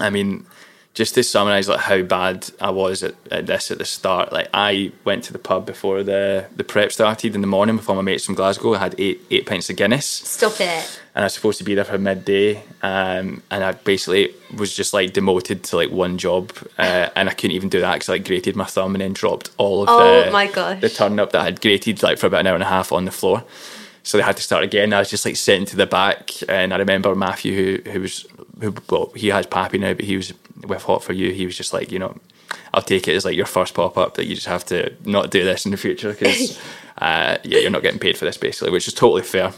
I 0.00 0.10
mean, 0.10 0.46
just 0.94 1.14
to 1.16 1.24
summarise 1.24 1.68
like 1.68 1.80
how 1.80 2.02
bad 2.02 2.48
I 2.60 2.70
was 2.70 3.02
at, 3.02 3.14
at, 3.30 3.46
this 3.46 3.72
at 3.72 3.78
the 3.78 3.84
start, 3.84 4.32
like 4.32 4.48
I 4.54 4.92
went 5.04 5.24
to 5.24 5.32
the 5.32 5.40
pub 5.40 5.66
before 5.66 6.04
the 6.04 6.46
the 6.54 6.62
prep 6.62 6.92
started 6.92 7.34
in 7.34 7.40
the 7.40 7.48
morning 7.48 7.76
with 7.76 7.88
all 7.88 7.96
my 7.96 8.02
mates 8.02 8.24
from 8.24 8.36
Glasgow. 8.36 8.74
I 8.74 8.78
had 8.78 8.94
eight 8.98 9.20
eight 9.30 9.44
pints 9.44 9.68
of 9.68 9.76
Guinness. 9.76 10.06
Stop 10.06 10.60
it. 10.60 11.00
And 11.16 11.22
I 11.22 11.26
was 11.26 11.34
supposed 11.34 11.58
to 11.58 11.64
be 11.64 11.74
there 11.74 11.84
for 11.84 11.98
midday, 11.98 12.62
um, 12.82 13.42
and 13.50 13.62
I 13.62 13.72
basically 13.72 14.34
was 14.56 14.74
just 14.74 14.92
like 14.92 15.12
demoted 15.12 15.62
to 15.64 15.76
like 15.76 15.90
one 15.90 16.16
job, 16.16 16.52
uh, 16.78 17.08
and 17.14 17.28
I 17.28 17.34
couldn't 17.34 17.52
even 17.56 17.68
do 17.68 17.80
that 17.80 17.94
because 17.94 18.08
I 18.08 18.12
like, 18.14 18.24
grated 18.24 18.56
my 18.56 18.64
thumb 18.64 18.94
and 18.94 19.02
then 19.02 19.12
dropped 19.12 19.50
all 19.56 19.82
of 19.82 19.88
oh 19.90 20.24
the 20.24 20.30
my 20.30 20.46
gosh. 20.46 20.80
the 20.80 20.88
turn 20.88 21.18
up 21.18 21.32
that 21.32 21.40
I 21.40 21.44
had 21.44 21.60
grated 21.60 22.02
like 22.02 22.18
for 22.18 22.26
about 22.26 22.40
an 22.40 22.46
hour 22.46 22.54
and 22.54 22.62
a 22.62 22.66
half 22.66 22.92
on 22.92 23.04
the 23.04 23.10
floor. 23.10 23.44
So 24.04 24.18
they 24.18 24.22
had 24.22 24.36
to 24.36 24.42
start 24.42 24.62
again. 24.62 24.92
I 24.92 25.00
was 25.00 25.10
just 25.10 25.24
like 25.24 25.36
sitting 25.36 25.66
to 25.66 25.76
the 25.76 25.86
back, 25.86 26.30
and 26.48 26.72
I 26.72 26.76
remember 26.76 27.14
Matthew, 27.14 27.80
who 27.82 27.90
who 27.90 28.00
was 28.02 28.26
who 28.60 28.74
well 28.90 29.12
he 29.16 29.28
has 29.28 29.46
Pappy 29.46 29.78
now, 29.78 29.94
but 29.94 30.04
he 30.04 30.16
was 30.16 30.32
with 30.62 30.82
Hot 30.84 31.02
for 31.02 31.12
You. 31.12 31.32
He 31.32 31.46
was 31.46 31.56
just 31.56 31.72
like 31.72 31.90
you 31.90 31.98
know, 31.98 32.16
I'll 32.72 32.82
take 32.82 33.08
it 33.08 33.16
as 33.16 33.24
like 33.24 33.36
your 33.36 33.46
first 33.46 33.74
pop 33.74 33.96
up 33.96 34.14
that 34.14 34.26
you 34.26 34.34
just 34.34 34.46
have 34.46 34.64
to 34.66 34.94
not 35.04 35.30
do 35.30 35.42
this 35.42 35.64
in 35.64 35.70
the 35.70 35.76
future 35.76 36.12
because 36.12 36.58
uh, 36.98 37.38
yeah, 37.44 37.58
you're 37.58 37.70
not 37.70 37.82
getting 37.82 37.98
paid 37.98 38.18
for 38.18 38.26
this 38.26 38.36
basically, 38.36 38.70
which 38.70 38.86
is 38.86 38.94
totally 38.94 39.22
fair. 39.22 39.52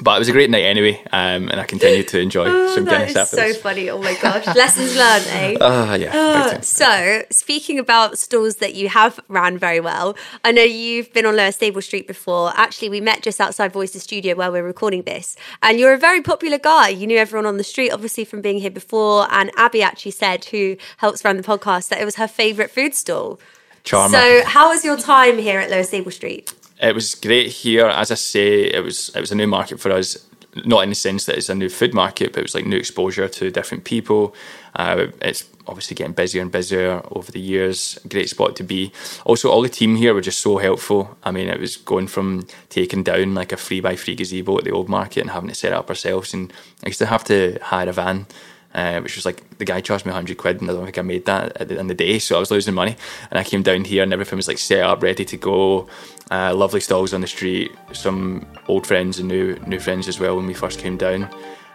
But 0.00 0.16
it 0.16 0.18
was 0.20 0.28
a 0.28 0.32
great 0.32 0.50
night 0.50 0.62
anyway, 0.62 1.00
um, 1.12 1.48
and 1.48 1.60
I 1.60 1.64
continued 1.64 2.08
to 2.08 2.20
enjoy 2.20 2.44
oh, 2.48 2.74
some 2.74 2.84
Guinness 2.84 3.14
That 3.14 3.22
is 3.22 3.30
so 3.30 3.52
funny. 3.54 3.90
Oh 3.90 4.00
my 4.00 4.14
gosh. 4.22 4.46
Lessons 4.46 4.96
learned, 4.96 5.26
eh? 5.28 5.64
Uh, 5.64 5.94
yeah. 5.94 6.16
Uh, 6.16 6.60
so, 6.60 7.22
speaking 7.30 7.78
about 7.78 8.18
stalls 8.18 8.56
that 8.56 8.74
you 8.74 8.88
have 8.88 9.20
ran 9.28 9.58
very 9.58 9.80
well, 9.80 10.16
I 10.44 10.52
know 10.52 10.62
you've 10.62 11.12
been 11.12 11.26
on 11.26 11.36
Lower 11.36 11.52
Stable 11.52 11.82
Street 11.82 12.06
before. 12.06 12.52
Actually, 12.56 12.88
we 12.88 13.00
met 13.00 13.22
just 13.22 13.40
outside 13.40 13.72
Voices 13.72 14.02
Studio 14.02 14.34
where 14.34 14.50
we're 14.50 14.62
recording 14.62 15.02
this, 15.02 15.36
and 15.62 15.78
you're 15.78 15.92
a 15.92 15.98
very 15.98 16.22
popular 16.22 16.58
guy. 16.58 16.88
You 16.88 17.06
knew 17.06 17.18
everyone 17.18 17.46
on 17.46 17.56
the 17.56 17.64
street, 17.64 17.90
obviously, 17.90 18.24
from 18.24 18.40
being 18.40 18.58
here 18.58 18.70
before. 18.70 19.26
And 19.30 19.50
Abby 19.56 19.82
actually 19.82 20.12
said, 20.12 20.46
who 20.46 20.76
helps 20.98 21.24
run 21.24 21.36
the 21.36 21.42
podcast, 21.42 21.88
that 21.88 22.00
it 22.00 22.04
was 22.04 22.16
her 22.16 22.28
favourite 22.28 22.70
food 22.70 22.94
stall. 22.94 23.38
Charmer. 23.84 24.16
So, 24.16 24.44
how 24.44 24.70
was 24.70 24.84
your 24.84 24.96
time 24.96 25.38
here 25.38 25.58
at 25.60 25.70
Lower 25.70 25.82
Stable 25.82 26.12
Street? 26.12 26.54
It 26.82 26.96
was 26.96 27.14
great 27.14 27.52
here. 27.52 27.86
As 27.86 28.10
I 28.10 28.16
say, 28.16 28.64
it 28.64 28.82
was 28.82 29.10
it 29.14 29.20
was 29.20 29.30
a 29.30 29.36
new 29.36 29.46
market 29.46 29.80
for 29.80 29.92
us. 29.92 30.18
Not 30.66 30.82
in 30.82 30.90
the 30.90 30.94
sense 30.94 31.24
that 31.24 31.36
it's 31.36 31.48
a 31.48 31.54
new 31.54 31.70
food 31.70 31.94
market, 31.94 32.32
but 32.32 32.40
it 32.40 32.42
was 32.42 32.54
like 32.54 32.66
new 32.66 32.76
exposure 32.76 33.26
to 33.26 33.50
different 33.50 33.84
people. 33.84 34.34
Uh, 34.74 35.06
it's 35.22 35.44
obviously 35.66 35.94
getting 35.94 36.12
busier 36.12 36.42
and 36.42 36.52
busier 36.52 37.00
over 37.12 37.32
the 37.32 37.40
years. 37.40 37.98
Great 38.08 38.28
spot 38.28 38.56
to 38.56 38.64
be. 38.64 38.92
Also, 39.24 39.48
all 39.48 39.62
the 39.62 39.68
team 39.70 39.96
here 39.96 40.12
were 40.12 40.20
just 40.20 40.40
so 40.40 40.58
helpful. 40.58 41.16
I 41.22 41.30
mean, 41.30 41.48
it 41.48 41.60
was 41.60 41.76
going 41.76 42.08
from 42.08 42.46
taking 42.68 43.02
down 43.02 43.34
like 43.34 43.52
a 43.52 43.56
free 43.56 43.80
by 43.80 43.96
free 43.96 44.14
gazebo 44.14 44.58
at 44.58 44.64
the 44.64 44.72
old 44.72 44.90
market 44.90 45.20
and 45.20 45.30
having 45.30 45.48
to 45.48 45.54
set 45.54 45.72
up 45.72 45.88
ourselves, 45.88 46.34
and 46.34 46.52
I 46.84 46.88
used 46.88 46.98
to 46.98 47.06
have 47.06 47.24
to 47.24 47.58
hire 47.62 47.88
a 47.88 47.92
van 47.92 48.26
uh, 48.74 49.00
which 49.00 49.16
was 49.16 49.24
like 49.24 49.58
the 49.58 49.64
guy 49.64 49.80
charged 49.80 50.06
me 50.06 50.10
100 50.10 50.36
quid 50.38 50.60
and 50.60 50.70
I 50.70 50.72
don't 50.72 50.84
think 50.84 50.98
I 50.98 51.02
made 51.02 51.26
that 51.26 51.56
at 51.60 51.68
the, 51.68 51.78
in 51.78 51.86
the 51.86 51.94
day 51.94 52.18
so 52.18 52.36
I 52.36 52.40
was 52.40 52.50
losing 52.50 52.74
money. 52.74 52.96
And 53.30 53.38
I 53.38 53.44
came 53.44 53.62
down 53.62 53.84
here 53.84 54.02
and 54.02 54.12
everything 54.12 54.36
was 54.36 54.48
like 54.48 54.58
set 54.58 54.82
up 54.82 55.02
ready 55.02 55.24
to 55.24 55.36
go. 55.36 55.88
Uh, 56.30 56.54
lovely 56.54 56.80
stalls 56.80 57.12
on 57.12 57.20
the 57.20 57.26
street 57.26 57.70
some 57.92 58.46
old 58.68 58.86
friends 58.86 59.18
and 59.18 59.28
new 59.28 59.56
new 59.66 59.78
friends 59.78 60.08
as 60.08 60.18
well 60.18 60.36
when 60.36 60.46
we 60.46 60.54
first 60.54 60.78
came 60.78 60.96
down. 60.96 61.28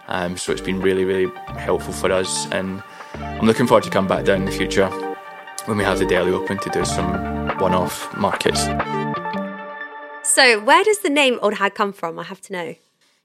Um, 0.08 0.36
so 0.36 0.52
it's 0.52 0.60
been 0.60 0.80
really 0.80 1.04
really 1.04 1.32
helpful 1.58 1.92
for 1.92 2.10
us 2.10 2.50
and 2.50 2.82
I'm 3.14 3.46
looking 3.46 3.66
forward 3.66 3.84
to 3.84 3.90
come 3.90 4.06
back 4.06 4.24
down 4.24 4.40
in 4.40 4.44
the 4.46 4.52
future 4.52 4.88
when 5.66 5.76
we 5.76 5.84
have 5.84 5.98
the 5.98 6.06
deli 6.06 6.32
open 6.32 6.58
to 6.58 6.70
do 6.70 6.84
some 6.84 7.58
one-off 7.58 8.16
markets. 8.16 8.64
So 10.22 10.60
where 10.60 10.84
does 10.84 11.00
the 11.00 11.10
name 11.10 11.38
Auld 11.42 11.54
Hag 11.54 11.74
come 11.74 11.92
from? 11.92 12.18
I 12.18 12.24
have 12.24 12.40
to 12.42 12.52
know. 12.52 12.74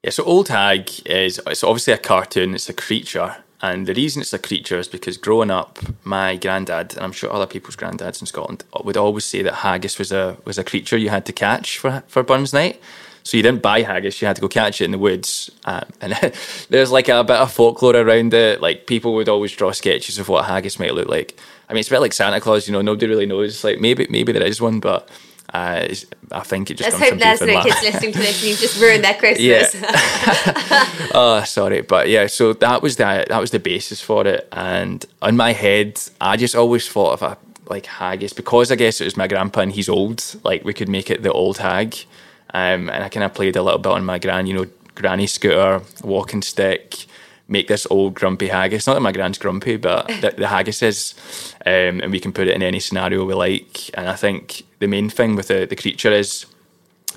Yeah, 0.03 0.09
so 0.09 0.23
Auld 0.25 0.49
Hag 0.49 0.89
is 1.05 1.39
it's 1.47 1.63
obviously 1.63 1.93
a 1.93 1.97
cartoon. 1.97 2.55
It's 2.55 2.69
a 2.69 2.73
creature, 2.73 3.37
and 3.63 3.87
the 3.87 3.93
reason 3.93 4.21
it's 4.21 4.33
a 4.33 4.39
creature 4.39 4.77
is 4.77 4.89
because 4.89 5.15
growing 5.15 5.49
up, 5.49 5.79
my 6.03 6.35
granddad, 6.35 6.95
and 6.95 7.01
I'm 7.01 7.13
sure 7.13 7.31
other 7.31 7.47
people's 7.47 7.77
granddads 7.77 8.19
in 8.19 8.27
Scotland, 8.27 8.65
would 8.83 8.97
always 8.97 9.23
say 9.23 9.41
that 9.41 9.53
haggis 9.53 9.97
was 9.97 10.11
a 10.11 10.35
was 10.43 10.57
a 10.57 10.65
creature 10.65 10.97
you 10.97 11.09
had 11.09 11.25
to 11.27 11.31
catch 11.31 11.77
for 11.77 12.03
for 12.07 12.23
Burns 12.23 12.51
Night. 12.51 12.81
So 13.23 13.37
you 13.37 13.43
didn't 13.43 13.61
buy 13.61 13.83
haggis; 13.83 14.21
you 14.21 14.27
had 14.27 14.35
to 14.35 14.41
go 14.41 14.49
catch 14.49 14.81
it 14.81 14.85
in 14.85 14.91
the 14.91 14.97
woods. 14.99 15.49
Um, 15.63 15.85
and 16.01 16.11
there's 16.69 16.91
like 16.91 17.07
a 17.07 17.23
bit 17.23 17.37
of 17.37 17.53
folklore 17.53 17.95
around 17.95 18.33
it. 18.33 18.59
Like 18.59 18.85
people 18.85 19.13
would 19.13 19.29
always 19.29 19.53
draw 19.53 19.71
sketches 19.71 20.19
of 20.19 20.27
what 20.27 20.43
haggis 20.43 20.77
might 20.77 20.93
look 20.93 21.07
like. 21.07 21.39
I 21.69 21.73
mean, 21.73 21.79
it's 21.79 21.87
a 21.87 21.91
bit 21.91 22.01
like 22.01 22.11
Santa 22.11 22.41
Claus. 22.41 22.67
You 22.67 22.73
know, 22.73 22.81
nobody 22.81 23.07
really 23.07 23.25
knows. 23.25 23.63
Like 23.63 23.79
maybe 23.79 24.07
maybe 24.09 24.33
there 24.33 24.43
is 24.43 24.59
one, 24.59 24.81
but 24.81 25.07
uh, 25.51 25.87
I 26.31 26.39
think 26.41 26.71
it 26.71 26.75
just. 26.75 26.99
Let's 26.99 27.09
hope 27.11 27.19
there's 27.19 27.41
no 27.41 27.61
kids 27.61 27.81
listening 27.83 28.11
to 28.13 28.19
this 28.19 28.41
and 28.41 28.49
you've 28.49 28.59
just 28.59 28.81
ruined 28.81 29.03
their 29.03 29.13
Christmas. 29.19 29.75
Yeah. 29.75 31.09
oh, 31.13 31.43
sorry, 31.45 31.81
but 31.81 32.09
yeah. 32.09 32.27
So 32.27 32.53
that 32.53 32.81
was 32.81 32.95
the 32.95 33.25
that 33.27 33.39
was 33.39 33.51
the 33.51 33.59
basis 33.59 34.01
for 34.01 34.25
it, 34.25 34.47
and 34.51 35.05
in 35.21 35.37
my 35.37 35.53
head, 35.53 36.01
I 36.19 36.37
just 36.37 36.55
always 36.55 36.87
thought 36.87 37.13
of 37.13 37.21
a 37.21 37.37
like 37.69 37.85
haggis 37.85 38.33
because 38.33 38.71
I 38.71 38.75
guess 38.75 38.99
it 38.99 39.05
was 39.05 39.15
my 39.15 39.27
grandpa 39.27 39.61
and 39.61 39.71
he's 39.71 39.89
old. 39.89 40.23
Like 40.43 40.63
we 40.63 40.73
could 40.73 40.89
make 40.89 41.11
it 41.11 41.23
the 41.23 41.31
old 41.31 41.59
hag, 41.59 41.95
um, 42.53 42.89
and 42.89 43.03
I 43.03 43.09
kind 43.09 43.23
of 43.23 43.33
played 43.33 43.55
a 43.55 43.61
little 43.61 43.79
bit 43.79 43.91
on 43.91 44.05
my 44.05 44.19
gran, 44.19 44.47
you 44.47 44.53
know, 44.53 44.65
granny 44.95 45.27
scooter, 45.27 45.81
walking 46.03 46.41
stick 46.41 47.05
make 47.53 47.69
this 47.69 47.87
old 47.89 48.15
grumpy 48.15 48.47
haggis. 48.49 48.85
Not 48.85 48.95
that 48.95 48.99
my 48.99 49.13
grand's 49.13 49.37
grumpy, 49.37 49.77
but 49.77 50.07
the, 50.21 50.33
the 50.37 50.47
haggis 50.47 50.81
is, 50.81 51.13
um, 51.65 52.01
and 52.01 52.11
we 52.11 52.19
can 52.19 52.33
put 52.33 52.47
it 52.49 52.55
in 52.55 52.61
any 52.61 52.81
scenario 52.81 53.23
we 53.23 53.33
like. 53.33 53.97
And 53.97 54.09
I 54.09 54.15
think 54.17 54.63
the 54.79 54.87
main 54.87 55.09
thing 55.09 55.35
with 55.35 55.47
the, 55.47 55.65
the 55.65 55.77
creature 55.77 56.11
is 56.11 56.45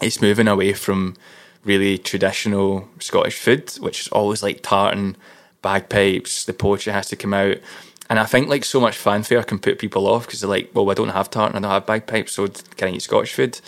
it's 0.00 0.20
moving 0.20 0.46
away 0.46 0.72
from 0.74 1.16
really 1.64 1.98
traditional 1.98 2.88
Scottish 3.00 3.38
food, 3.38 3.70
which 3.80 4.02
is 4.02 4.08
always 4.08 4.42
like 4.42 4.62
tartan, 4.62 5.16
bagpipes, 5.62 6.44
the 6.44 6.52
poetry 6.52 6.92
has 6.92 7.08
to 7.08 7.16
come 7.16 7.34
out. 7.34 7.56
And 8.08 8.20
I 8.20 8.24
think 8.24 8.48
like 8.48 8.64
so 8.64 8.80
much 8.80 8.96
fanfare 8.96 9.42
can 9.42 9.58
put 9.58 9.80
people 9.80 10.06
off 10.06 10.26
because 10.26 10.40
they're 10.40 10.50
like, 10.50 10.70
well, 10.72 10.88
I 10.90 10.94
don't 10.94 11.08
have 11.08 11.28
tartan, 11.30 11.56
I 11.56 11.60
don't 11.60 11.70
have 11.70 11.86
bagpipes, 11.86 12.32
so 12.32 12.46
can 12.76 12.88
I 12.88 12.92
eat 12.92 13.02
Scottish 13.02 13.34
food? 13.34 13.60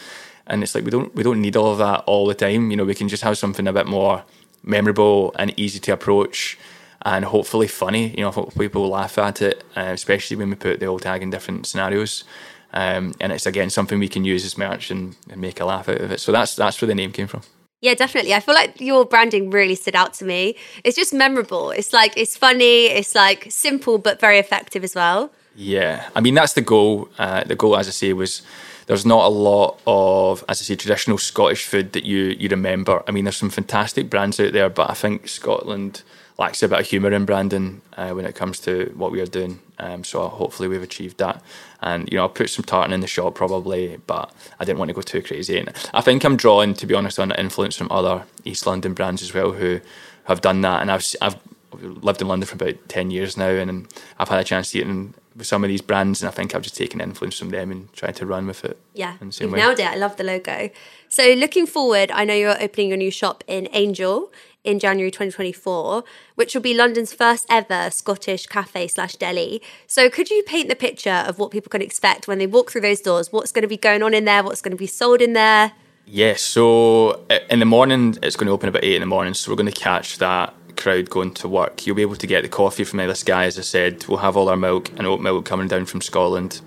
And 0.47 0.63
it's 0.63 0.75
like 0.75 0.85
we 0.85 0.91
don't 0.91 1.15
we 1.15 1.23
don't 1.23 1.43
need 1.43 1.57
all 1.57 1.73
of 1.73 1.79
that 1.79 2.05
all 2.07 2.27
the 2.27 2.35
time. 2.35 2.71
You 2.71 2.77
know, 2.77 2.85
we 2.85 2.95
can 2.95 3.09
just 3.09 3.23
have 3.23 3.37
something 3.37 3.67
a 3.67 3.73
bit 3.73 3.87
more 3.87 4.23
memorable 4.69 5.35
and 5.39 5.53
easy 5.59 5.81
to 5.81 5.93
approach 5.93 6.59
and 7.03 7.25
hopefully 7.25 7.69
funny. 7.69 8.11
You 8.11 8.23
know, 8.25 8.33
people 8.59 8.83
will 8.83 8.91
laugh 8.91 9.19
at 9.19 9.43
it, 9.43 9.65
uh, 9.77 9.91
especially 9.93 10.37
when 10.37 10.51
we 10.51 10.57
put 10.57 10.81
the 10.81 10.87
Auld 10.87 11.05
Hag 11.05 11.23
in 11.23 11.31
different 11.31 11.67
scenarios. 11.67 12.25
Um, 12.73 13.15
and 13.19 13.33
it's 13.33 13.47
again 13.47 13.71
something 13.71 13.99
we 13.99 14.09
can 14.09 14.25
use 14.25 14.45
as 14.45 14.59
merch 14.59 14.91
and, 14.91 15.17
and, 15.31 15.41
make 15.41 15.59
a 15.59 15.65
laugh 15.65 15.89
out 15.89 16.03
of 16.03 16.13
it. 16.13 16.21
So 16.21 16.33
that's 16.33 16.55
that's 16.55 16.81
where 16.83 16.87
the 16.87 16.95
name 16.95 17.13
came 17.13 17.27
from. 17.27 17.41
Yeah, 17.81 17.95
definitely. 17.95 18.35
I 18.35 18.41
feel 18.41 18.55
like 18.55 18.79
your 18.79 19.07
branding 19.07 19.51
really 19.51 19.75
stood 19.75 19.95
out 19.95 20.13
to 20.15 20.25
me. 20.25 20.57
It's 20.85 20.97
just 20.97 21.15
memorable. 21.15 21.71
It's 21.71 21.95
like 21.95 22.13
it's 22.17 22.37
funny. 22.37 22.87
It's 22.87 23.15
like 23.15 23.47
simple 23.49 23.97
but 23.97 24.21
very 24.21 24.39
effective 24.39 24.85
as 24.85 24.95
well. 24.95 25.33
Yeah, 25.57 26.11
I 26.15 26.21
mean 26.21 26.35
that's 26.35 26.53
the 26.53 26.61
goal. 26.61 27.09
Uh, 27.19 27.43
the 27.45 27.57
goal, 27.57 27.75
as 27.75 27.89
I 27.89 27.93
say, 27.93 28.13
was 28.13 28.43
there's 28.89 29.05
not 29.05 29.27
a 29.27 29.29
lot 29.29 29.79
of, 29.87 30.43
as 30.49 30.63
I 30.63 30.65
say, 30.65 30.75
traditional 30.75 31.19
Scottish 31.19 31.67
food 31.67 31.93
that 31.93 32.05
you 32.05 32.35
you 32.39 32.49
remember. 32.49 33.05
I 33.07 33.13
mean, 33.13 33.25
there's 33.25 33.37
some 33.37 33.51
fantastic 33.51 34.09
brands 34.09 34.41
out 34.41 34.55
there, 34.55 34.71
but 34.71 34.91
I 34.91 34.95
think 34.95 35.29
Scotland 35.29 36.03
lacks 36.39 36.63
a 36.63 36.69
bit 36.69 36.81
of 36.81 36.87
humour 36.87 37.13
in 37.13 37.27
branding 37.27 37.83
uh, 37.99 38.13
when 38.13 38.25
it 38.25 38.35
comes 38.35 38.61
to 38.61 38.91
what 38.97 39.13
we 39.13 39.21
are 39.21 39.27
doing. 39.27 39.61
Um, 39.79 40.05
so 40.05 40.27
hopefully 40.29 40.69
we've 40.69 40.83
achieved 40.83 41.19
that. 41.19 41.43
And 41.83 42.09
you 42.11 42.17
know, 42.17 42.23
I'll 42.23 42.29
put 42.31 42.49
some 42.49 42.65
tartan 42.65 42.95
in 42.95 43.01
the 43.01 43.07
shop 43.07 43.35
probably, 43.35 43.99
but 44.07 44.33
I 44.59 44.65
didn't 44.65 44.79
want 44.79 44.89
to 44.89 44.95
go 44.95 45.03
too 45.03 45.21
crazy. 45.21 45.59
And 45.59 45.71
I 45.93 46.01
think 46.01 46.25
I'm 46.25 46.37
drawn, 46.37 46.73
to 46.75 46.87
be 46.87 46.95
honest, 46.95 47.19
on 47.19 47.31
influence 47.33 47.77
from 47.77 47.93
other 47.93 48.25
East 48.45 48.67
London 48.67 48.95
brands 48.95 49.21
as 49.21 49.35
well 49.35 49.53
who 49.53 49.81
have 50.25 50.41
done 50.41 50.63
that. 50.63 50.81
And 50.81 50.91
I've 50.91 51.05
I've 51.21 51.37
lived 51.75 52.23
in 52.23 52.29
London 52.29 52.47
for 52.47 52.55
about 52.55 52.89
ten 52.89 53.11
years 53.11 53.37
now, 53.37 53.51
and 53.51 53.87
I've 54.19 54.31
had 54.31 54.41
a 54.41 54.45
chance 54.45 54.71
to 54.71 54.79
eat 54.79 54.87
in 54.87 55.13
with 55.39 55.47
some 55.47 55.65
of 55.65 55.69
these 55.69 55.81
brands, 55.81 56.21
and 56.21 56.29
I 56.29 56.33
think 56.33 56.55
I've 56.55 56.63
just 56.63 56.77
taken 56.77 57.01
influence 57.01 57.39
from 57.39 57.51
them 57.51 57.71
and 57.71 57.93
tried 57.93 58.17
to 58.17 58.27
run 58.27 58.47
with 58.47 58.65
it. 58.65 58.79
Yeah, 58.93 59.17
you've 59.21 59.53
way. 59.53 59.59
nailed 59.59 59.79
it. 59.79 59.87
I 59.87 59.95
love 59.95 60.17
the 60.17 60.25
logo. 60.25 60.69
So 61.09 61.33
looking 61.33 61.67
forward, 61.67 62.11
I 62.11 62.25
know 62.25 62.35
you're 62.35 62.61
opening 62.61 62.89
your 62.89 62.97
new 62.97 63.13
shop 63.13 63.45
in 63.47 63.69
Angel 63.73 64.33
in 64.65 64.81
January 64.81 65.11
2024, 65.11 66.03
which 66.35 66.55
will 66.55 66.61
be 66.61 66.75
London's 66.75 67.15
first 67.15 67.47
ever 67.49 67.89
Scottish 67.91 68.47
cafe 68.47 68.89
slash 68.89 69.15
deli. 69.15 69.63
So 69.87 70.11
could 70.11 70.29
you 70.29 70.43
paint 70.43 70.69
the 70.69 70.77
picture 70.77 71.25
of 71.27 71.39
what 71.39 71.53
people 71.53 71.71
can 71.71 71.81
expect 71.81 72.27
when 72.27 72.39
they 72.39 72.47
walk 72.47 72.73
through 72.73 72.83
those 72.83 73.01
doors? 73.01 73.33
What's 73.33 73.53
going 73.53 73.63
to 73.63 73.69
be 73.69 73.79
going 73.79 74.03
on 74.03 74.13
in 74.13 74.25
there? 74.25 74.43
What's 74.43 74.61
going 74.61 74.73
to 74.73 74.77
be 74.77 74.89
sold 74.89 75.23
in 75.23 75.33
there? 75.33 75.73
Yes, 76.05 76.43
so 76.43 77.25
uh, 77.31 77.39
in 77.51 77.61
the 77.61 77.67
morning 77.67 78.17
it's 78.23 78.35
going 78.35 78.47
to 78.47 78.53
open 78.53 78.69
about 78.69 78.83
eight 78.83 78.95
in 78.95 79.01
the 79.01 79.07
morning, 79.07 79.35
so 79.35 79.53
we're 79.53 79.57
going 79.57 79.71
to 79.71 79.81
catch 79.81 80.19
that 80.19 80.55
crowd 80.79 81.11
going 81.11 81.35
to 81.35 81.49
work. 81.49 81.87
You'll 81.87 81.97
be 81.97 82.03
able 82.03 82.17
to 82.17 82.27
get 82.27 82.43
the 82.43 82.49
coffee 82.49 82.85
from 82.85 82.99
this 82.99 83.23
guy, 83.23 83.45
as 83.45 83.59
I 83.59 83.63
said. 83.63 84.07
We'll 84.09 84.19
have 84.19 84.37
all 84.37 84.49
our 84.49 84.57
milk 84.57 84.91
and 84.97 85.07
oat 85.07 85.21
milk 85.21 85.45
coming 85.45 85.69
down 85.69 85.85
from 85.85 86.01
Scotland. 86.01 86.63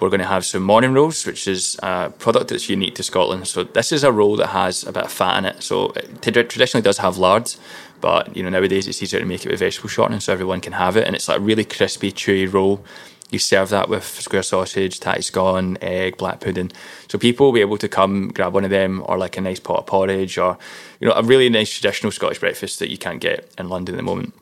We're 0.00 0.08
going 0.08 0.20
to 0.20 0.26
have 0.26 0.44
some 0.46 0.62
morning 0.62 0.94
rolls, 0.94 1.26
which 1.26 1.46
is 1.46 1.78
a 1.82 2.10
product 2.10 2.48
that's 2.48 2.68
unique 2.68 2.94
to 2.96 3.02
Scotland. 3.02 3.46
So 3.46 3.64
this 3.64 3.92
is 3.92 4.02
a 4.02 4.10
roll 4.10 4.36
that 4.36 4.48
has 4.48 4.82
a 4.82 4.92
bit 4.92 5.04
of 5.04 5.12
fat 5.12 5.38
in 5.38 5.44
it. 5.44 5.62
So 5.62 5.90
it 5.90 6.22
traditionally 6.22 6.82
does 6.82 6.98
have 6.98 7.18
lard, 7.18 7.54
but 8.00 8.34
you 8.34 8.42
know 8.42 8.48
nowadays 8.48 8.88
it's 8.88 9.02
easier 9.02 9.20
to 9.20 9.26
make 9.26 9.44
it 9.44 9.50
with 9.50 9.60
vegetable 9.60 9.90
shortening, 9.90 10.20
so 10.20 10.32
everyone 10.32 10.60
can 10.60 10.72
have 10.72 10.96
it. 10.96 11.06
And 11.06 11.14
it's 11.14 11.28
like 11.28 11.38
a 11.38 11.42
really 11.42 11.64
crispy, 11.64 12.10
chewy 12.12 12.50
roll. 12.50 12.82
You 13.30 13.38
serve 13.38 13.68
that 13.68 13.88
with 13.88 14.04
square 14.04 14.42
sausage, 14.42 14.98
tatty 14.98 15.22
scone, 15.22 15.78
egg, 15.80 16.16
black 16.16 16.40
pudding. 16.40 16.72
So 17.08 17.18
people 17.18 17.46
will 17.46 17.52
be 17.52 17.60
able 17.60 17.78
to 17.78 17.88
come 17.88 18.28
grab 18.28 18.54
one 18.54 18.64
of 18.64 18.70
them, 18.70 19.02
or 19.06 19.18
like 19.18 19.36
a 19.36 19.40
nice 19.40 19.60
pot 19.60 19.78
of 19.78 19.86
porridge, 19.86 20.36
or 20.36 20.58
you 20.98 21.08
know 21.08 21.14
a 21.14 21.22
really 21.22 21.48
nice 21.48 21.72
traditional 21.72 22.10
Scottish 22.12 22.40
breakfast 22.40 22.78
that 22.80 22.90
you 22.90 22.98
can't 22.98 23.20
get 23.20 23.52
in 23.58 23.68
London 23.68 23.94
at 23.94 23.98
the 23.98 24.02
moment. 24.02 24.34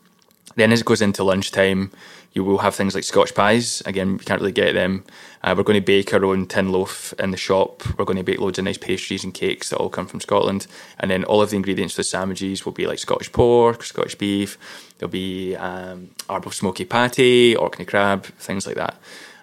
Then 0.57 0.73
as 0.73 0.81
it 0.81 0.87
goes 0.87 1.03
into 1.03 1.23
lunchtime, 1.23 1.93
You 2.35 2.45
will 2.45 2.59
have 2.59 2.75
things 2.75 2.95
like 2.95 3.05
Scotch 3.05 3.35
pies. 3.35 3.83
Again, 3.87 4.13
you 4.13 4.19
can't 4.19 4.41
really 4.41 4.53
get 4.53 4.75
them. 4.75 5.05
Uh, 5.43 5.55
we're 5.57 5.63
going 5.63 5.81
to 5.81 5.85
bake 5.85 6.13
our 6.13 6.25
own 6.25 6.47
tin 6.47 6.73
loaf 6.73 7.13
in 7.19 7.31
the 7.31 7.37
shop. 7.37 7.83
We're 7.99 8.05
going 8.05 8.17
to 8.17 8.25
bake 8.25 8.41
loads 8.41 8.59
of 8.59 8.65
nice 8.65 8.79
pastries 8.79 9.25
and 9.25 9.33
cakes 9.33 9.71
that 9.71 9.77
all 9.77 9.89
come 9.89 10.07
from 10.07 10.21
Scotland. 10.21 10.67
And 10.99 11.11
then 11.11 11.25
all 11.25 11.43
of 11.43 11.51
the 11.51 11.57
ingredients 11.57 11.95
for 11.95 12.01
the 12.01 12.05
sandwiches 12.05 12.65
will 12.65 12.73
be 12.73 12.87
like 12.87 12.99
Scottish 12.99 13.33
pork, 13.33 13.83
Scottish 13.85 14.17
beef. 14.17 14.59
There'll 14.99 15.11
be 15.11 15.55
um, 15.57 16.11
Arbroath 16.29 16.61
smokie 16.61 16.89
patty, 16.89 17.55
Orkney 17.55 17.85
crab, 17.85 18.25
things 18.25 18.67
like 18.67 18.77
that. 18.77 18.97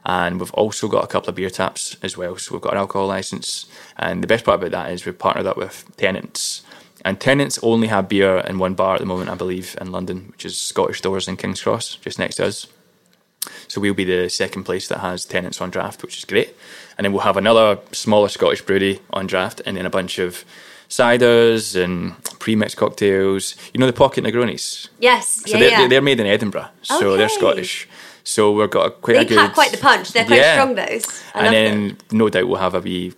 And 0.05 0.39
we've 0.39 0.53
also 0.53 0.87
got 0.87 1.03
a 1.03 1.07
couple 1.07 1.29
of 1.29 1.35
beer 1.35 1.49
taps 1.49 1.97
as 2.03 2.15
well. 2.15 2.37
So 2.37 2.53
we've 2.53 2.61
got 2.61 2.73
an 2.73 2.79
alcohol 2.79 3.07
license. 3.07 3.65
And 3.97 4.21
the 4.21 4.27
best 4.27 4.45
part 4.45 4.59
about 4.59 4.71
that 4.71 4.91
is 4.91 5.05
we've 5.05 5.17
partnered 5.17 5.47
up 5.47 5.57
with 5.57 5.85
Tennent's. 5.97 6.61
And 7.03 7.19
Tennent's 7.19 7.59
only 7.61 7.87
have 7.87 8.09
beer 8.09 8.37
in 8.39 8.59
one 8.59 8.73
bar 8.73 8.95
at 8.95 8.99
the 8.99 9.05
moment, 9.05 9.29
I 9.29 9.35
believe, 9.35 9.77
in 9.79 9.91
London, 9.91 10.27
which 10.31 10.45
is 10.45 10.57
Scottish 10.57 10.99
Stores 10.99 11.27
in 11.27 11.37
King's 11.37 11.61
Cross, 11.61 11.97
just 11.97 12.19
next 12.19 12.35
to 12.35 12.45
us. 12.47 12.67
So 13.67 13.81
we'll 13.81 13.93
be 13.93 14.03
the 14.03 14.29
second 14.29 14.63
place 14.63 14.88
that 14.88 15.00
has 15.00 15.25
Tennent's 15.25 15.60
on 15.62 15.69
draft, 15.69 16.01
which 16.03 16.17
is 16.17 16.25
great. 16.25 16.55
And 16.98 17.03
then 17.05 17.12
we'll 17.13 17.24
have 17.24 17.38
another 17.38 17.79
smaller 17.91 18.29
Scottish 18.29 18.62
brewery 18.62 19.00
on 19.12 19.27
draft, 19.27 19.62
and 19.65 19.75
then 19.75 19.86
a 19.86 19.89
bunch 19.89 20.17
of 20.19 20.45
ciders 20.89 21.75
and 21.81 22.15
pre-mixed 22.39 22.77
cocktails. 22.77 23.55
You 23.74 23.79
know 23.79 23.88
the 23.88 23.93
pocket 23.93 24.24
Negronis. 24.24 24.88
Yes, 25.00 25.41
So 25.45 25.51
yeah, 25.57 25.60
they're, 25.60 25.69
yeah. 25.81 25.88
they're 25.88 26.01
made 26.01 26.19
in 26.19 26.27
Edinburgh, 26.27 26.67
so 26.81 27.17
they're 27.17 27.29
Scottish. 27.29 27.88
So 28.24 28.51
we've 28.53 28.69
got 28.69 28.88
a, 28.88 28.89
quite 28.91 29.13
they 29.15 29.19
a 29.22 29.25
good. 29.25 29.38
They 29.38 29.41
pack 29.41 29.53
quite 29.53 29.72
the 29.72 29.77
punch. 29.77 30.12
They're 30.13 30.25
quite 30.25 30.38
Yeah. 30.39 30.53
strong, 30.55 30.75
those. 30.75 31.24
I 31.36 31.45
and 31.45 31.53
then 31.53 31.98
no 32.12 32.29
doubt 32.29 32.48
we'll 32.48 32.57
have 32.60 32.74
a 32.74 32.79
wee 32.79 33.13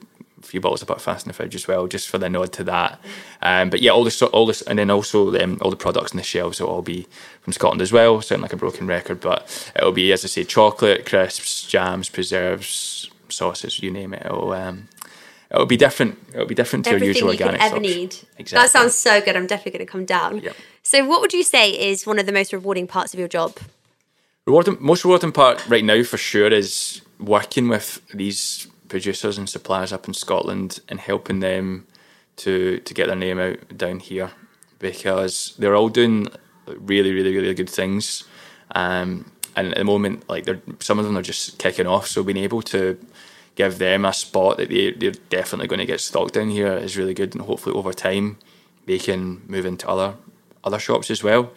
few 0.47 0.61
bottles 0.61 0.81
of 0.81 0.87
Buckfast 0.87 1.23
in 1.23 1.27
the 1.27 1.33
fridge 1.33 1.55
as 1.55 1.67
well, 1.67 1.87
just 1.87 2.07
for 2.07 2.17
the 2.17 2.29
nod 2.29 2.53
to 2.53 2.63
that. 2.63 2.99
Um, 3.41 3.69
but 3.69 3.81
yeah, 3.81 3.91
all 3.91 4.03
this, 4.03 4.21
all 4.21 4.45
this, 4.45 4.61
and 4.61 4.79
then 4.79 4.89
also 4.89 5.35
um, 5.41 5.57
all 5.61 5.69
the 5.69 5.75
products 5.75 6.11
on 6.11 6.17
the 6.17 6.23
shelves 6.23 6.59
will 6.59 6.69
all 6.69 6.81
be 6.81 7.07
from 7.41 7.53
Scotland 7.53 7.81
as 7.81 7.91
well. 7.91 8.21
Sound 8.21 8.41
like 8.41 8.53
a 8.53 8.57
broken 8.57 8.87
record, 8.87 9.19
but 9.19 9.71
it'll 9.75 9.91
be, 9.91 10.11
as 10.11 10.23
I 10.23 10.27
say, 10.27 10.43
chocolate, 10.43 11.05
crisps, 11.05 11.67
jams, 11.67 12.09
preserves, 12.09 13.11
sauces, 13.29 13.81
you 13.81 13.91
name 13.91 14.13
it. 14.13 14.25
It'll, 14.25 14.51
um, 14.53 14.87
it'll 15.51 15.65
be 15.65 15.77
different. 15.77 16.17
It'll 16.33 16.47
be 16.47 16.55
different 16.55 16.85
to 16.85 16.91
your 16.91 16.97
Everything 16.97 17.15
usual 17.15 17.31
you 17.33 17.37
could 17.37 17.47
organic 17.47 17.61
ever 17.61 17.79
need. 17.79 18.15
Exactly. 18.37 18.55
That 18.55 18.69
sounds 18.69 18.95
so 18.95 19.21
good. 19.21 19.35
I'm 19.35 19.47
definitely 19.47 19.77
going 19.79 19.85
to 19.85 19.91
come 19.91 20.05
down. 20.05 20.39
Yep. 20.39 20.55
So, 20.83 21.05
what 21.05 21.21
would 21.21 21.33
you 21.33 21.43
say 21.43 21.71
is 21.71 22.05
one 22.05 22.19
of 22.19 22.25
the 22.25 22.31
most 22.31 22.53
rewarding 22.53 22.87
parts 22.87 23.13
of 23.13 23.19
your 23.19 23.27
job? 23.27 23.57
Rewarding, 24.45 24.77
most 24.79 25.03
rewarding 25.03 25.33
part 25.33 25.67
right 25.67 25.83
now 25.83 26.03
for 26.03 26.17
sure 26.17 26.47
is 26.47 27.01
working 27.19 27.67
with 27.67 28.01
these 28.13 28.67
producers 28.89 29.37
and 29.37 29.49
suppliers 29.49 29.93
up 29.93 30.07
in 30.07 30.13
Scotland 30.13 30.79
and 30.89 30.99
helping 30.99 31.39
them 31.39 31.87
to 32.37 32.79
to 32.79 32.93
get 32.93 33.07
their 33.07 33.15
name 33.15 33.39
out 33.39 33.77
down 33.77 33.99
here 33.99 34.31
because 34.79 35.55
they're 35.57 35.75
all 35.75 35.89
doing 35.89 36.27
really 36.65 37.13
really 37.13 37.35
really 37.35 37.53
good 37.53 37.69
things 37.69 38.23
um, 38.75 39.31
and 39.55 39.69
at 39.69 39.77
the 39.77 39.83
moment 39.83 40.27
like 40.29 40.45
they're 40.45 40.61
some 40.79 40.99
of 40.99 41.05
them 41.05 41.17
are 41.17 41.23
just 41.23 41.57
kicking 41.57 41.87
off 41.87 42.07
so 42.07 42.23
being 42.23 42.37
able 42.37 42.61
to 42.61 42.99
give 43.55 43.79
them 43.79 44.05
a 44.05 44.13
spot 44.13 44.57
that 44.57 44.69
they, 44.69 44.91
they're 44.91 45.11
definitely 45.29 45.67
going 45.67 45.79
to 45.79 45.85
get 45.85 45.99
stocked 45.99 46.35
down 46.35 46.49
here 46.49 46.73
is 46.73 46.97
really 46.97 47.13
good 47.13 47.33
and 47.33 47.45
hopefully 47.45 47.75
over 47.75 47.91
time 47.91 48.37
they 48.85 48.99
can 48.99 49.41
move 49.47 49.65
into 49.65 49.89
other 49.89 50.15
other 50.63 50.79
shops 50.79 51.09
as 51.09 51.23
well 51.23 51.51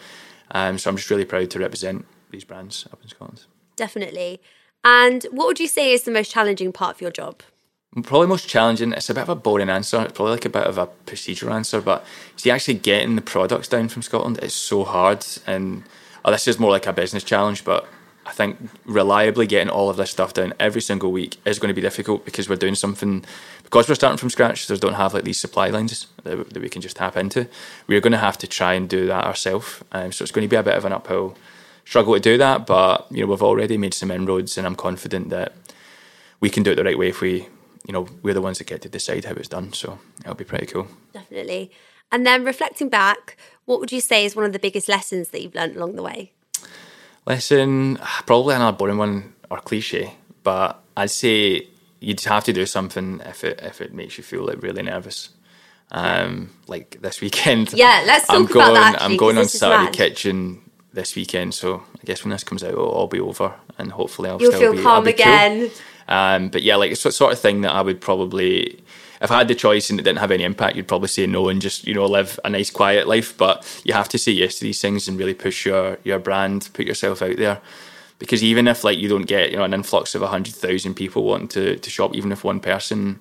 um, 0.53 0.79
so 0.79 0.91
I'm 0.91 0.97
just 0.97 1.11
really 1.11 1.25
proud 1.25 1.51
to 1.51 1.59
represent 1.59 2.07
these 2.31 2.45
brands 2.45 2.87
up 2.93 3.01
in 3.03 3.09
Scotland. 3.09 3.45
Definitely. 3.77 4.41
And 4.85 5.25
what 5.31 5.47
would 5.47 5.61
you 5.61 5.69
say 5.69 5.93
is 5.93 6.03
the 6.03 6.11
most 6.11 6.31
challenging 6.31 6.73
part 6.73 6.97
of 6.97 7.01
your 7.01 7.11
job? 7.11 7.43
Probably 8.03 8.29
most 8.29 8.49
challenging. 8.49 8.93
It's 8.93 9.11
a 9.11 9.15
bit 9.15 9.23
of 9.23 9.29
a 9.29 9.35
boring 9.35 9.69
answer. 9.69 10.01
It's 10.03 10.13
probably 10.13 10.33
like 10.33 10.45
a 10.45 10.51
bit 10.51 10.65
of 10.65 10.79
a 10.79 10.87
procedural 11.07 11.53
answer, 11.53 11.81
but 11.81 12.05
see, 12.37 12.51
actually 12.51 12.75
getting 12.75 13.17
the 13.17 13.23
products 13.23 13.67
down 13.67 13.89
from 13.89 14.03
Scotland 14.03 14.39
is 14.43 14.55
so 14.55 14.85
hard. 14.85 15.27
And 15.47 15.83
oh, 16.25 16.31
this 16.31 16.47
is 16.47 16.61
more 16.61 16.71
like 16.71 16.87
a 16.87 16.93
business 16.93 17.25
challenge, 17.25 17.65
but 17.65 17.87
I 18.27 18.33
think 18.33 18.59
reliably 18.85 19.49
getting 19.49 19.71
all 19.71 19.91
of 19.91 19.97
this 19.97 20.13
stuff 20.13 20.33
down 20.35 20.55
every 20.61 20.81
single 20.81 21.11
week 21.11 21.39
is 21.45 21.59
going 21.59 21.69
to 21.69 21.75
be 21.75 21.81
difficult 21.81 22.25
because 22.25 22.49
we're 22.49 22.55
doing 22.55 22.77
something 22.77 23.25
because 23.65 23.89
we're 23.89 23.97
starting 23.97 24.19
from 24.19 24.31
scratch. 24.31 24.67
So 24.67 24.77
don't 24.77 24.95
have 24.95 25.13
like 25.13 25.25
these 25.25 25.41
supply 25.41 25.69
lines 25.69 26.07
that, 26.23 26.51
that 26.51 26.63
we 26.63 26.69
can 26.69 26.81
just 26.81 26.97
tap 26.97 27.17
into. 27.17 27.49
We're 27.89 28.01
going 28.01 28.13
to 28.13 28.19
have 28.19 28.39
to 28.39 28.47
try 28.47 28.75
and 28.75 28.89
do 28.89 29.07
that 29.07 29.25
ourselves. 29.25 29.83
Um, 29.91 30.13
so 30.13 30.23
it's 30.23 30.31
going 30.31 30.47
to 30.47 30.51
be 30.51 30.57
a 30.57 30.63
bit 30.63 30.77
of 30.77 30.85
an 30.85 30.93
uphill 30.93 31.37
struggle 31.91 32.15
to 32.15 32.21
do 32.21 32.39
that, 32.39 32.67
but 32.67 33.09
you 33.11 33.21
know 33.21 33.27
we've 33.27 33.43
already 33.43 33.77
made 33.77 33.95
some 33.95 34.13
inroads, 34.13 34.57
and 34.57 34.65
I'm 34.65 34.77
confident 34.77 35.31
that 35.31 35.53
we 36.39 36.49
can 36.49 36.63
do 36.63 36.71
it 36.71 36.77
the 36.77 36.85
right 36.85 36.97
way 36.97 37.09
if 37.09 37.21
we, 37.21 37.49
you 37.85 37.93
know, 37.93 38.07
we're 38.23 38.33
the 38.33 38.41
ones 38.41 38.59
that 38.59 38.69
get 38.69 38.81
to 38.83 38.89
decide 38.89 39.25
how 39.25 39.33
it's 39.33 39.49
done. 39.49 39.73
So 39.73 39.99
it'll 40.21 40.37
be 40.37 40.45
pretty 40.45 40.67
cool. 40.67 40.87
Definitely. 41.13 41.73
And 42.13 42.25
then 42.25 42.45
reflecting 42.45 42.89
back, 42.89 43.37
what 43.65 43.81
would 43.81 43.91
you 43.91 44.01
say 44.01 44.25
is 44.25 44.37
one 44.37 44.45
of 44.45 44.53
the 44.53 44.61
biggest 44.61 44.89
lessons 44.89 45.31
that 45.31 45.43
you've 45.43 45.55
learned 45.55 45.77
along 45.77 45.97
the 45.97 46.03
way? 46.03 46.33
Lesson, 47.27 47.99
probably 48.25 48.55
another 48.55 48.77
boring 48.77 48.97
one 48.97 49.35
or 49.51 49.59
cliche, 49.59 50.15
but 50.45 50.81
I'd 50.97 51.11
say 51.11 51.67
you'd 51.99 52.21
have 52.21 52.45
to 52.45 52.53
do 52.53 52.67
something 52.67 53.21
if 53.27 53.43
it 53.43 53.59
if 53.63 53.81
it 53.81 53.93
makes 53.93 54.17
you 54.17 54.23
feel 54.23 54.47
like 54.47 54.63
really 54.63 54.83
nervous. 54.83 55.31
Um, 55.93 56.51
like 56.69 56.99
this 57.03 57.21
weekend. 57.21 57.73
Yeah, 57.73 58.05
let's 58.07 58.29
talk 58.29 58.37
I'm 58.37 58.43
about 58.45 58.53
going. 58.53 58.75
that, 58.75 58.95
actually, 58.95 59.07
I'm 59.07 59.17
going 59.17 59.39
on 59.39 59.49
Saturday 59.49 59.85
mad. 59.87 59.93
Kitchen 59.93 60.70
this 60.93 61.15
weekend, 61.15 61.55
so 61.55 61.83
I 62.01 62.05
guess 62.05 62.25
when 62.25 62.31
this 62.31 62.45
comes 62.45 62.65
out, 62.65 62.73
it'll 62.73 62.89
all 62.89 63.07
be 63.07 63.21
over, 63.21 63.55
and 63.79 63.93
hopefully 63.93 64.29
I'll 64.29 64.41
You'll 64.41 64.53
still 64.53 64.73
feel 64.73 64.77
be, 64.77 64.83
calm 64.83 65.05
be 65.05 65.13
cool. 65.13 65.23
again. 65.23 65.71
Um, 66.09 66.49
but 66.49 66.63
yeah, 66.63 66.77
like 66.77 66.91
it's 66.91 67.03
the 67.05 67.13
sort 67.13 67.33
of 67.33 67.39
thing 67.39 67.61
that 67.61 67.73
I 67.73 67.83
would 67.83 68.01
probably, 68.01 68.83
if 69.23 69.31
I 69.31 69.39
had 69.39 69.49
the 69.49 69.55
choice 69.55 69.91
and 69.91 70.01
it 70.01 70.03
didn't 70.03 70.19
have 70.19 70.33
any 70.33 70.43
impact, 70.43 70.75
you'd 70.77 70.89
probably 70.89 71.09
say 71.09 71.27
no 71.27 71.49
and 71.49 71.63
just 71.63 71.87
you 71.87 71.95
know 71.95 72.07
live 72.07 72.41
a 72.45 72.51
nice 72.51 72.71
quiet 72.71 73.07
life. 73.07 73.37
But 73.39 73.83
you 73.85 73.95
have 73.95 74.09
to 74.09 74.19
say 74.19 74.33
yes 74.33 74.57
to 74.59 74.65
these 74.65 74.81
things 74.81 75.07
and 75.07 75.19
really 75.19 75.35
push 75.35 75.65
your 75.65 75.99
your 76.03 76.19
brand, 76.19 76.69
put 76.73 76.87
yourself 76.87 77.23
out 77.23 77.37
there. 77.37 77.61
Because 78.19 78.43
even 78.43 78.67
if 78.69 78.83
like 78.85 78.99
you 78.99 79.09
don't 79.09 79.27
get 79.27 79.51
you 79.53 79.57
know 79.57 79.65
an 79.65 79.75
influx 79.75 80.15
of 80.15 80.23
hundred 80.23 80.55
thousand 80.55 80.95
people 80.95 81.23
wanting 81.23 81.49
to, 81.49 81.77
to 81.77 81.91
shop, 81.91 82.15
even 82.15 82.33
if 82.33 82.43
one 82.43 82.59
person 82.61 83.21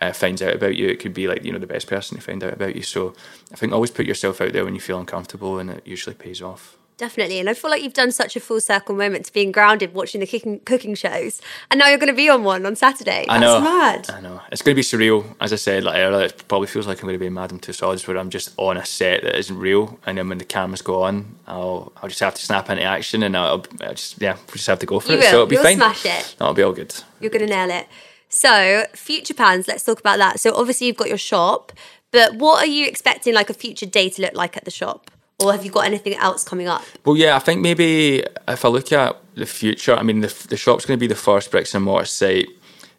uh, 0.00 0.12
finds 0.12 0.42
out 0.42 0.54
about 0.54 0.74
you, 0.74 0.88
it 0.88 0.98
could 0.98 1.14
be 1.14 1.28
like 1.28 1.44
you 1.44 1.52
know 1.52 1.58
the 1.60 1.66
best 1.68 1.86
person 1.86 2.16
to 2.16 2.22
find 2.22 2.42
out 2.42 2.52
about 2.54 2.74
you. 2.74 2.82
So 2.82 3.14
I 3.52 3.56
think 3.56 3.72
always 3.72 3.92
put 3.92 4.06
yourself 4.06 4.40
out 4.40 4.52
there 4.52 4.64
when 4.64 4.74
you 4.74 4.80
feel 4.80 4.98
uncomfortable, 4.98 5.60
and 5.60 5.70
it 5.70 5.86
usually 5.86 6.14
pays 6.16 6.42
off. 6.42 6.76
Definitely. 6.96 7.40
And 7.40 7.50
I 7.50 7.54
feel 7.54 7.70
like 7.70 7.82
you've 7.82 7.92
done 7.92 8.12
such 8.12 8.36
a 8.36 8.40
full 8.40 8.60
circle 8.60 8.94
moment 8.94 9.26
to 9.26 9.32
being 9.32 9.50
grounded 9.50 9.94
watching 9.94 10.20
the 10.20 10.28
cooking, 10.28 10.60
cooking 10.60 10.94
shows. 10.94 11.42
And 11.68 11.80
now 11.80 11.88
you're 11.88 11.98
going 11.98 12.06
to 12.12 12.16
be 12.16 12.28
on 12.28 12.44
one 12.44 12.64
on 12.64 12.76
Saturday. 12.76 13.24
That's 13.26 13.30
I 13.30 13.38
know. 13.40 13.60
mad. 13.60 14.10
I 14.10 14.20
know. 14.20 14.40
It's 14.52 14.62
going 14.62 14.76
to 14.76 14.78
be 14.78 14.82
surreal. 14.82 15.24
As 15.40 15.52
I 15.52 15.56
said 15.56 15.82
like 15.82 15.96
earlier, 15.98 16.26
it 16.26 16.44
probably 16.46 16.68
feels 16.68 16.86
like 16.86 16.98
I'm 16.98 17.06
going 17.06 17.14
to 17.14 17.18
be 17.18 17.26
in 17.26 17.34
Madame 17.34 17.58
Tussauds 17.58 18.06
where 18.06 18.16
I'm 18.16 18.30
just 18.30 18.54
on 18.58 18.76
a 18.76 18.86
set 18.86 19.22
that 19.24 19.36
isn't 19.36 19.58
real. 19.58 19.98
And 20.06 20.18
then 20.18 20.28
when 20.28 20.38
the 20.38 20.44
cameras 20.44 20.82
go 20.82 21.02
on, 21.02 21.34
I'll 21.48 21.92
I'll 22.00 22.08
just 22.08 22.20
have 22.20 22.36
to 22.36 22.42
snap 22.42 22.70
into 22.70 22.84
action 22.84 23.24
and 23.24 23.36
I'll, 23.36 23.64
I'll 23.82 23.94
just, 23.94 24.22
yeah, 24.22 24.34
we'll 24.34 24.52
just 24.54 24.68
have 24.68 24.78
to 24.78 24.86
go 24.86 25.00
for 25.00 25.12
You 25.12 25.18
it. 25.18 25.20
will. 25.22 25.30
So 25.30 25.34
it'll 25.34 25.46
be 25.46 25.56
You'll 25.56 25.64
fine. 25.64 25.76
smash 25.76 26.06
it. 26.06 26.36
That'll 26.38 26.54
be 26.54 26.62
all 26.62 26.72
good. 26.72 26.94
You're 27.18 27.30
going 27.32 27.46
to 27.46 27.52
nail 27.52 27.70
it. 27.70 27.88
So, 28.28 28.84
future 28.94 29.34
plans, 29.34 29.68
let's 29.68 29.84
talk 29.84 30.00
about 30.00 30.18
that. 30.18 30.40
So, 30.40 30.52
obviously, 30.54 30.88
you've 30.88 30.96
got 30.96 31.08
your 31.08 31.18
shop, 31.18 31.70
but 32.10 32.34
what 32.36 32.62
are 32.62 32.66
you 32.70 32.84
expecting 32.86 33.32
like 33.34 33.48
a 33.50 33.54
future 33.54 33.86
day 33.86 34.08
to 34.10 34.22
look 34.22 34.34
like 34.34 34.56
at 34.56 34.64
the 34.64 34.72
shop? 34.72 35.10
Or 35.38 35.52
have 35.52 35.64
you 35.64 35.70
got 35.70 35.86
anything 35.86 36.14
else 36.14 36.44
coming 36.44 36.68
up? 36.68 36.82
Well, 37.04 37.16
yeah, 37.16 37.36
I 37.36 37.40
think 37.40 37.60
maybe 37.60 38.24
if 38.46 38.64
I 38.64 38.68
look 38.68 38.92
at 38.92 39.16
the 39.34 39.46
future, 39.46 39.94
I 39.94 40.02
mean, 40.02 40.20
the, 40.20 40.46
the 40.48 40.56
shop's 40.56 40.86
going 40.86 40.98
to 40.98 41.00
be 41.00 41.08
the 41.08 41.16
first 41.16 41.50
bricks 41.50 41.74
and 41.74 41.84
mortar 41.84 42.06
site. 42.06 42.48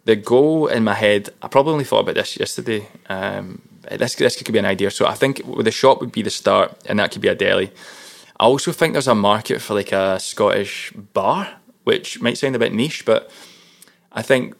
The 0.04 0.16
goal 0.16 0.68
in 0.68 0.84
my 0.84 0.94
head, 0.94 1.30
I 1.42 1.48
probably 1.48 1.74
only 1.74 1.86
thought 1.86 2.02
about 2.02 2.16
this 2.16 2.38
yesterday. 2.38 2.88
Um, 3.10 3.62
this, 3.90 4.16
this 4.16 4.42
could 4.42 4.52
be 4.52 4.60
an 4.60 4.66
idea. 4.66 4.92
So 4.92 5.08
I 5.08 5.14
think 5.14 5.42
the 5.64 5.72
shop 5.72 6.02
would 6.02 6.12
be 6.12 6.22
the 6.22 6.30
start, 6.30 6.78
and 6.88 7.00
that 7.00 7.12
could 7.12 7.22
be 7.22 7.30
a 7.30 7.36
deli. 7.36 7.72
I 8.40 8.46
also 8.46 8.72
think 8.74 8.94
there's 8.94 9.08
a 9.08 9.16
market 9.16 9.62
for 9.62 9.74
like 9.74 9.94
a 9.94 10.20
Scottish 10.20 10.92
bar, 10.92 11.50
which 11.86 12.22
might 12.22 12.38
sound 12.38 12.56
a 12.56 12.60
bit 12.60 12.74
niche, 12.74 13.06
but 13.06 13.32
I 14.12 14.22
think 14.22 14.56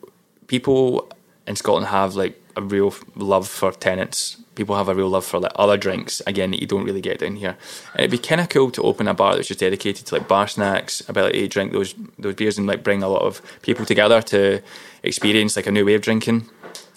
people 0.46 1.10
in 1.46 1.56
Scotland 1.56 1.86
have 1.86 2.16
like 2.16 2.40
a 2.56 2.62
real 2.62 2.94
love 3.14 3.46
for 3.48 3.72
Tennent's. 3.72 4.36
People 4.54 4.76
have 4.76 4.88
a 4.88 4.94
real 4.94 5.08
love 5.08 5.24
for 5.24 5.38
like 5.38 5.52
other 5.56 5.76
drinks 5.76 6.22
again 6.26 6.50
that 6.50 6.60
you 6.60 6.66
don't 6.66 6.84
really 6.84 7.02
get 7.02 7.18
down 7.18 7.36
here. 7.36 7.56
And 7.92 8.00
it'd 8.00 8.10
be 8.10 8.18
kind 8.18 8.40
of 8.40 8.48
cool 8.48 8.70
to 8.72 8.82
open 8.82 9.06
a 9.06 9.14
bar 9.14 9.34
that's 9.34 9.48
just 9.48 9.60
dedicated 9.60 10.06
to 10.06 10.14
like 10.14 10.26
bar 10.26 10.48
snacks, 10.48 11.06
ability 11.08 11.42
to 11.42 11.48
drink 11.48 11.72
those 11.72 11.94
those 12.18 12.34
beers 12.34 12.58
and 12.58 12.66
like 12.66 12.82
bring 12.82 13.02
a 13.02 13.08
lot 13.08 13.22
of 13.22 13.42
people 13.62 13.84
together 13.84 14.22
to 14.22 14.62
experience 15.02 15.56
like 15.56 15.66
a 15.66 15.70
new 15.70 15.84
way 15.84 15.94
of 15.94 16.02
drinking. 16.02 16.48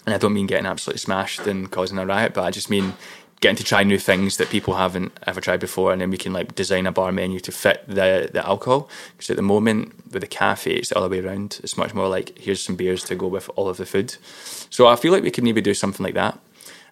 And 0.06 0.15
I 0.15 0.17
don't 0.17 0.34
mean 0.34 0.48
getting 0.48 0.65
absolutely 0.65 1.00
smashed 1.00 1.45
and 1.45 1.69
causing 1.69 1.98
a 1.98 2.06
riot, 2.06 2.34
but 2.34 2.45
I 2.45 2.52
just 2.52 2.69
mean 2.69 2.93
getting 3.39 3.56
to 3.56 3.63
try 3.63 3.84
new 3.84 3.97
things 3.97 4.38
that 4.38 4.49
people 4.49 4.75
haven't 4.75 5.12
ever 5.25 5.39
tried 5.39 5.60
before, 5.60 5.91
and 5.91 6.02
then 6.02 6.10
we 6.10 6.17
can 6.17 6.34
like 6.34 6.56
design 6.56 6.86
a 6.86 6.91
bar 6.91 7.12
menu 7.12 7.39
to 7.39 7.52
fit 7.52 7.84
the 7.88 8.30
the 8.32 8.45
alcohol. 8.45 8.89
Because 9.13 9.30
at 9.30 9.36
the 9.36 9.41
moment 9.41 9.93
with 10.12 10.21
the 10.21 10.28
cafe, 10.28 10.73
it's 10.73 10.89
the 10.89 10.97
other 10.97 11.10
way 11.10 11.19
around. 11.19 11.60
It's 11.63 11.78
much 11.78 11.93
more 11.93 12.08
like 12.08 12.38
here's 12.38 12.62
some 12.62 12.75
beers 12.75 13.04
to 13.06 13.15
go 13.15 13.28
with 13.28 13.49
all 13.56 13.69
of 13.69 13.78
the 13.78 13.86
food. 13.86 14.15
So 14.69 14.88
I 14.88 14.95
feel 14.95 15.12
like 15.12 15.23
we 15.23 15.32
could 15.32 15.43
maybe 15.43 15.62
do 15.62 15.73
something 15.73 16.04
like 16.04 16.15
that. 16.15 16.39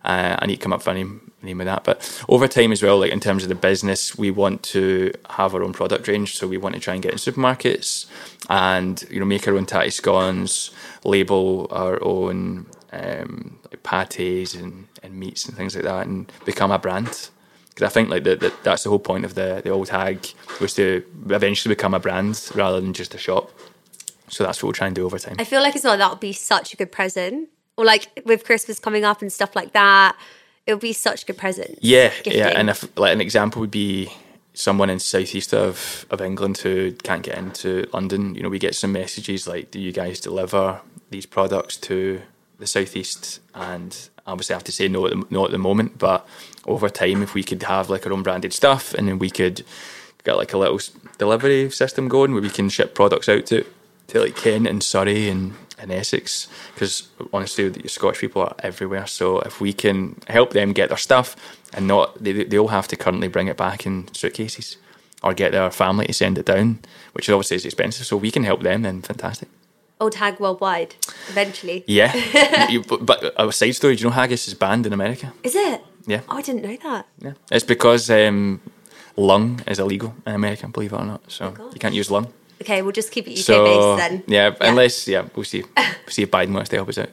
Uh, 0.03 0.38
I 0.39 0.45
need 0.45 0.57
to 0.57 0.62
come 0.62 0.73
up 0.73 0.79
with 0.79 0.88
a 0.88 0.93
name, 0.93 1.31
name 1.41 1.60
of 1.60 1.65
that. 1.65 1.83
But 1.83 2.23
over 2.29 2.47
time 2.47 2.71
as 2.71 2.81
well, 2.81 2.99
like 2.99 3.12
in 3.12 3.19
terms 3.19 3.43
of 3.43 3.49
the 3.49 3.55
business, 3.55 4.17
we 4.17 4.31
want 4.31 4.63
to 4.63 5.12
have 5.31 5.53
our 5.53 5.63
own 5.63 5.73
product 5.73 6.07
range. 6.07 6.38
So 6.38 6.47
we 6.47 6.57
want 6.57 6.75
to 6.75 6.81
try 6.81 6.93
and 6.93 7.03
get 7.03 7.12
in 7.12 7.17
supermarkets 7.17 8.05
and 8.49 9.03
you 9.10 9.19
know 9.19 9.25
make 9.25 9.47
our 9.47 9.55
own 9.55 9.65
tatty 9.65 9.89
scones, 9.89 10.71
label 11.03 11.67
our 11.71 12.01
own 12.03 12.67
um, 12.91 13.60
like 13.71 13.84
pates 13.84 14.54
and, 14.56 14.88
and 15.04 15.13
meats 15.19 15.45
and 15.45 15.58
things 15.58 15.76
like 15.76 15.86
that, 15.86 16.08
and 16.08 16.32
become 16.45 16.71
a 16.71 16.80
brand. 16.80 17.30
Because 17.69 17.84
I 17.84 17.89
think 17.89 18.10
like 18.10 18.23
the, 18.23 18.36
the, 18.36 18.54
that's 18.63 18.84
the 18.84 18.89
whole 18.89 19.00
point 19.00 19.23
of 19.26 19.36
the 19.36 19.62
the 19.63 19.71
Auld 19.71 19.89
Hag 19.89 20.28
was 20.60 20.73
to 20.76 21.04
eventually 21.30 21.73
become 21.76 21.93
a 21.93 22.00
brand 22.00 22.50
rather 22.56 22.82
than 22.82 22.93
just 22.93 23.13
a 23.13 23.17
shop. 23.17 23.52
So 24.30 24.43
that's 24.43 24.62
what 24.62 24.67
we'll 24.67 24.73
try 24.73 24.88
and 24.88 24.95
do 24.95 25.06
over 25.06 25.19
time. 25.19 25.36
I 25.39 25.43
feel 25.43 25.62
like 25.62 25.76
as 25.76 25.84
well 25.84 25.97
that 25.97 26.10
would 26.10 26.19
be 26.19 26.34
such 26.34 26.73
a 26.73 26.78
good 26.78 26.91
present, 26.91 27.50
or 27.78 27.86
like 27.86 28.08
with 28.26 28.43
Christmas 28.43 28.80
coming 28.80 29.06
up 29.06 29.21
and 29.21 29.32
stuff 29.32 29.56
like 29.56 29.73
that. 29.73 30.17
It 30.65 30.73
would 30.73 30.82
be 30.82 30.91
such 30.91 31.23
a 31.23 31.26
good 31.28 31.38
present. 31.38 31.80
Yeah, 31.82 32.10
Gifting. 32.10 32.34
yeah. 32.34 32.50
And 32.50 32.69
if 32.69 32.86
like 32.97 33.13
an 33.13 33.21
example 33.21 33.62
would 33.62 33.71
be 33.71 34.12
someone 34.54 34.89
in 34.89 35.00
southeast 35.00 35.54
of, 35.54 36.06
of 36.10 36.19
England 36.19 36.58
who 36.58 36.91
can't 36.91 37.23
get 37.23 37.38
into 37.38 37.88
London, 37.93 38.36
you 38.36 38.43
know, 38.43 38.50
we 38.50 38.60
get 38.60 38.76
some 38.76 38.91
messages 38.91 39.47
like, 39.47 39.71
"Do 39.71 39.80
you 39.80 39.93
guys 39.93 40.19
deliver 40.19 40.82
these 41.10 41.26
products 41.26 41.78
to 41.78 42.21
the 42.60 42.67
southeast?" 42.67 43.39
And 43.54 43.96
obviously, 44.26 44.54
I 44.54 44.58
have 44.58 44.63
to 44.65 44.72
say 44.72 44.88
no 44.88 45.08
at 45.08 45.13
the, 45.13 45.43
at 45.43 45.52
the 45.52 45.58
moment, 45.58 45.98
but 45.98 46.28
over 46.65 46.89
time, 46.89 47.24
if 47.24 47.34
we 47.34 47.43
could 47.43 47.63
have 47.63 47.89
like 47.89 48.06
our 48.06 48.13
own 48.13 48.24
branded 48.24 48.54
stuff, 48.54 48.93
and 48.93 49.08
then 49.08 49.20
we 49.20 49.30
could 49.30 49.63
get 50.24 50.38
like 50.38 50.54
a 50.54 50.58
little 50.58 50.80
delivery 51.17 51.70
system 51.72 52.08
going 52.08 52.34
where 52.34 52.41
we 52.41 52.50
can 52.50 52.70
ship 52.70 52.93
products 52.93 53.30
out 53.30 53.46
to 53.48 53.65
to 54.08 54.22
like 54.22 54.36
Kent 54.36 54.67
and 54.67 54.82
Surrey 54.82 55.30
and, 55.30 55.54
and 55.78 55.91
Essex, 55.91 56.48
because 56.74 57.10
honestly, 57.34 57.70
the 57.70 57.88
Scottish 57.89 58.22
people 58.22 58.41
are 58.41 58.56
everywhere. 58.60 59.06
So 59.06 59.39
if 59.41 59.60
we 59.60 59.74
can 59.74 60.15
help 60.28 60.52
them 60.52 60.74
get 60.74 60.89
their 60.89 60.98
stuff 60.98 61.36
and 61.74 61.88
not, 61.88 62.22
they 62.24 62.43
they 62.43 62.58
all 62.58 62.70
have 62.70 62.88
to 62.89 62.96
currently 62.96 63.28
bring 63.28 63.48
it 63.48 63.58
back 63.58 63.86
in 63.86 64.13
suitcases 64.13 64.78
or 65.24 65.34
get 65.34 65.52
their 65.52 65.70
family 65.72 66.08
to 66.08 66.13
send 66.13 66.38
it 66.38 66.46
down, 66.46 66.80
which 67.13 67.30
obviously 67.30 67.58
is 67.58 67.65
expensive. 67.65 68.06
So 68.06 68.17
we 68.17 68.32
can 68.32 68.43
help 68.43 68.62
them, 68.62 68.84
then 68.84 69.02
fantastic. 69.02 69.50
Auld 69.99 70.15
Hag 70.15 70.39
worldwide. 70.39 70.95
Eventually, 71.29 71.83
Yeah, 71.88 72.13
you, 72.69 72.83
but, 72.83 73.05
but 73.05 73.33
a 73.38 73.51
side 73.51 73.75
story. 73.75 73.95
Do 73.95 74.03
you 74.03 74.10
know 74.10 74.15
haggis 74.15 74.47
is 74.47 74.53
banned 74.53 74.86
in 74.86 74.93
America? 74.93 75.33
is 75.43 75.55
it? 75.55 75.81
Yeah. 76.05 76.21
Oh, 76.29 76.38
I 76.38 76.41
didn't 76.41 76.63
know 76.63 76.77
that. 76.89 77.05
Yeah, 77.19 77.33
it's 77.51 77.65
because 77.65 78.10
um, 78.10 78.62
lung 79.17 79.62
is 79.67 79.79
illegal 79.79 80.13
in 80.25 80.36
America. 80.36 80.67
Believe 80.67 80.93
it 80.93 80.99
or 80.99 81.05
not, 81.05 81.21
so 81.29 81.53
you 81.73 81.79
can't 81.79 81.93
use 81.95 82.10
lung. 82.12 82.27
Okay, 82.62 82.81
we'll 82.81 82.91
just 82.93 83.12
keep 83.12 83.27
it 83.27 83.31
UK 83.33 83.45
So 83.45 83.63
based 83.65 83.97
then. 84.10 84.23
yeah, 84.27 84.55
unless 84.62 85.07
yeah, 85.07 85.25
we'll 85.36 85.43
see. 85.45 85.63
We'll 85.75 86.10
see 86.13 86.23
if 86.23 86.31
Biden 86.31 86.53
wants 86.53 86.69
to 86.69 86.75
help 86.77 86.89
us 86.89 86.97
out. 86.97 87.10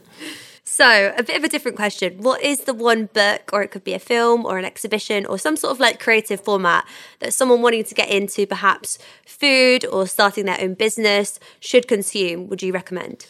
So, 0.77 1.15
a 1.17 1.23
bit 1.23 1.37
of 1.37 1.45
a 1.45 1.49
different 1.49 1.77
question. 1.77 2.19
What 2.19 2.43
is 2.43 2.63
the 2.63 2.75
one 2.75 3.07
book, 3.13 3.51
or 3.53 3.63
it 3.63 3.69
could 3.69 3.85
be 3.85 3.95
a 3.95 4.01
film 4.01 4.45
or 4.45 4.59
an 4.59 4.65
exhibition 4.65 5.25
or 5.25 5.39
some 5.39 5.57
sort 5.57 5.71
of 5.71 5.79
like 5.79 6.01
creative 6.01 6.41
format 6.41 6.85
that 7.21 7.33
someone 7.33 7.63
wanting 7.63 7.85
to 7.85 7.95
get 7.95 8.09
into 8.09 8.45
perhaps 8.45 8.99
food 9.25 9.87
or 9.87 10.09
starting 10.09 10.47
their 10.47 10.61
own 10.61 10.75
business 10.75 11.39
should 11.61 11.87
consume? 11.87 12.49
Would 12.49 12.61
you 12.61 12.73
recommend? 12.73 13.25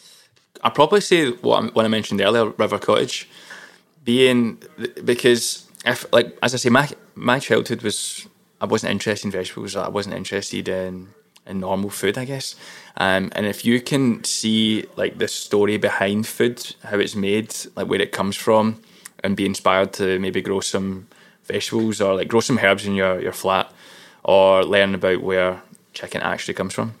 I'd 0.63 0.73
probably 0.73 1.01
say 1.01 1.33
what, 1.33 1.71
I- 1.77 1.87
mentioned 1.87 2.19
earlier, 2.19 2.49
River 2.49 2.79
Cottage, 2.79 3.29
being 4.03 4.57
because 5.03 5.69
if 5.85 6.11
like 6.11 6.35
as 6.41 6.55
I 6.55 6.57
say, 6.57 6.69
my 6.69 6.89
my 7.13 7.37
childhood 7.37 7.83
was 7.83 8.27
I 8.59 8.65
wasn't 8.65 8.91
interested 8.93 9.27
in 9.27 9.31
vegetables. 9.31 9.75
I 9.75 9.89
wasn't 9.89 10.15
interested 10.15 10.67
in 10.67 11.09
in 11.45 11.59
normal 11.59 11.89
food, 11.89 12.17
I 12.17 12.25
guess. 12.25 12.55
Um, 12.97 13.31
and 13.35 13.45
if 13.45 13.65
you 13.65 13.81
can 13.81 14.23
see 14.23 14.85
like 14.95 15.17
the 15.17 15.27
story 15.27 15.77
behind 15.77 16.27
food, 16.27 16.75
how 16.83 16.97
it's 16.97 17.15
made, 17.15 17.55
like 17.75 17.87
where 17.87 18.01
it 18.01 18.11
comes 18.11 18.35
from, 18.35 18.81
and 19.23 19.35
be 19.35 19.45
inspired 19.45 19.93
to 19.93 20.19
maybe 20.19 20.41
grow 20.41 20.59
some 20.59 21.07
vegetables 21.43 22.01
or 22.01 22.15
like 22.15 22.27
grow 22.27 22.39
some 22.39 22.59
herbs 22.59 22.85
in 22.85 22.95
your 22.95 23.19
your 23.21 23.33
flat, 23.33 23.71
or 24.23 24.63
learn 24.63 24.95
about 24.95 25.21
where 25.21 25.61
chicken 25.93 26.21
actually 26.21 26.53
comes 26.53 26.73
from 26.73 26.95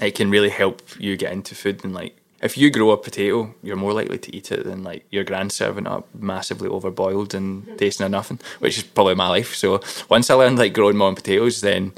it 0.00 0.14
can 0.14 0.30
really 0.30 0.48
help 0.48 0.82
you 0.98 1.16
get 1.16 1.32
into 1.32 1.54
food 1.54 1.84
and 1.84 1.92
like 1.92 2.16
if 2.40 2.56
you 2.56 2.70
grow 2.70 2.90
a 2.90 2.96
potato 2.96 3.54
you're 3.62 3.76
more 3.76 3.92
likely 3.92 4.18
to 4.18 4.34
eat 4.34 4.50
it 4.50 4.64
than 4.64 4.82
like 4.82 5.04
your 5.10 5.24
grand 5.24 5.52
serving 5.52 5.86
up 5.86 6.08
massively 6.14 6.68
overboiled 6.68 7.34
and 7.34 7.78
tasting 7.78 8.04
of 8.04 8.10
nothing 8.10 8.38
which 8.60 8.78
is 8.78 8.84
probably 8.84 9.14
my 9.14 9.28
life 9.28 9.54
so 9.54 9.80
once 10.08 10.30
i 10.30 10.34
learned 10.34 10.58
like 10.58 10.72
growing 10.72 11.00
own 11.00 11.14
potatoes 11.14 11.60
then 11.60 11.92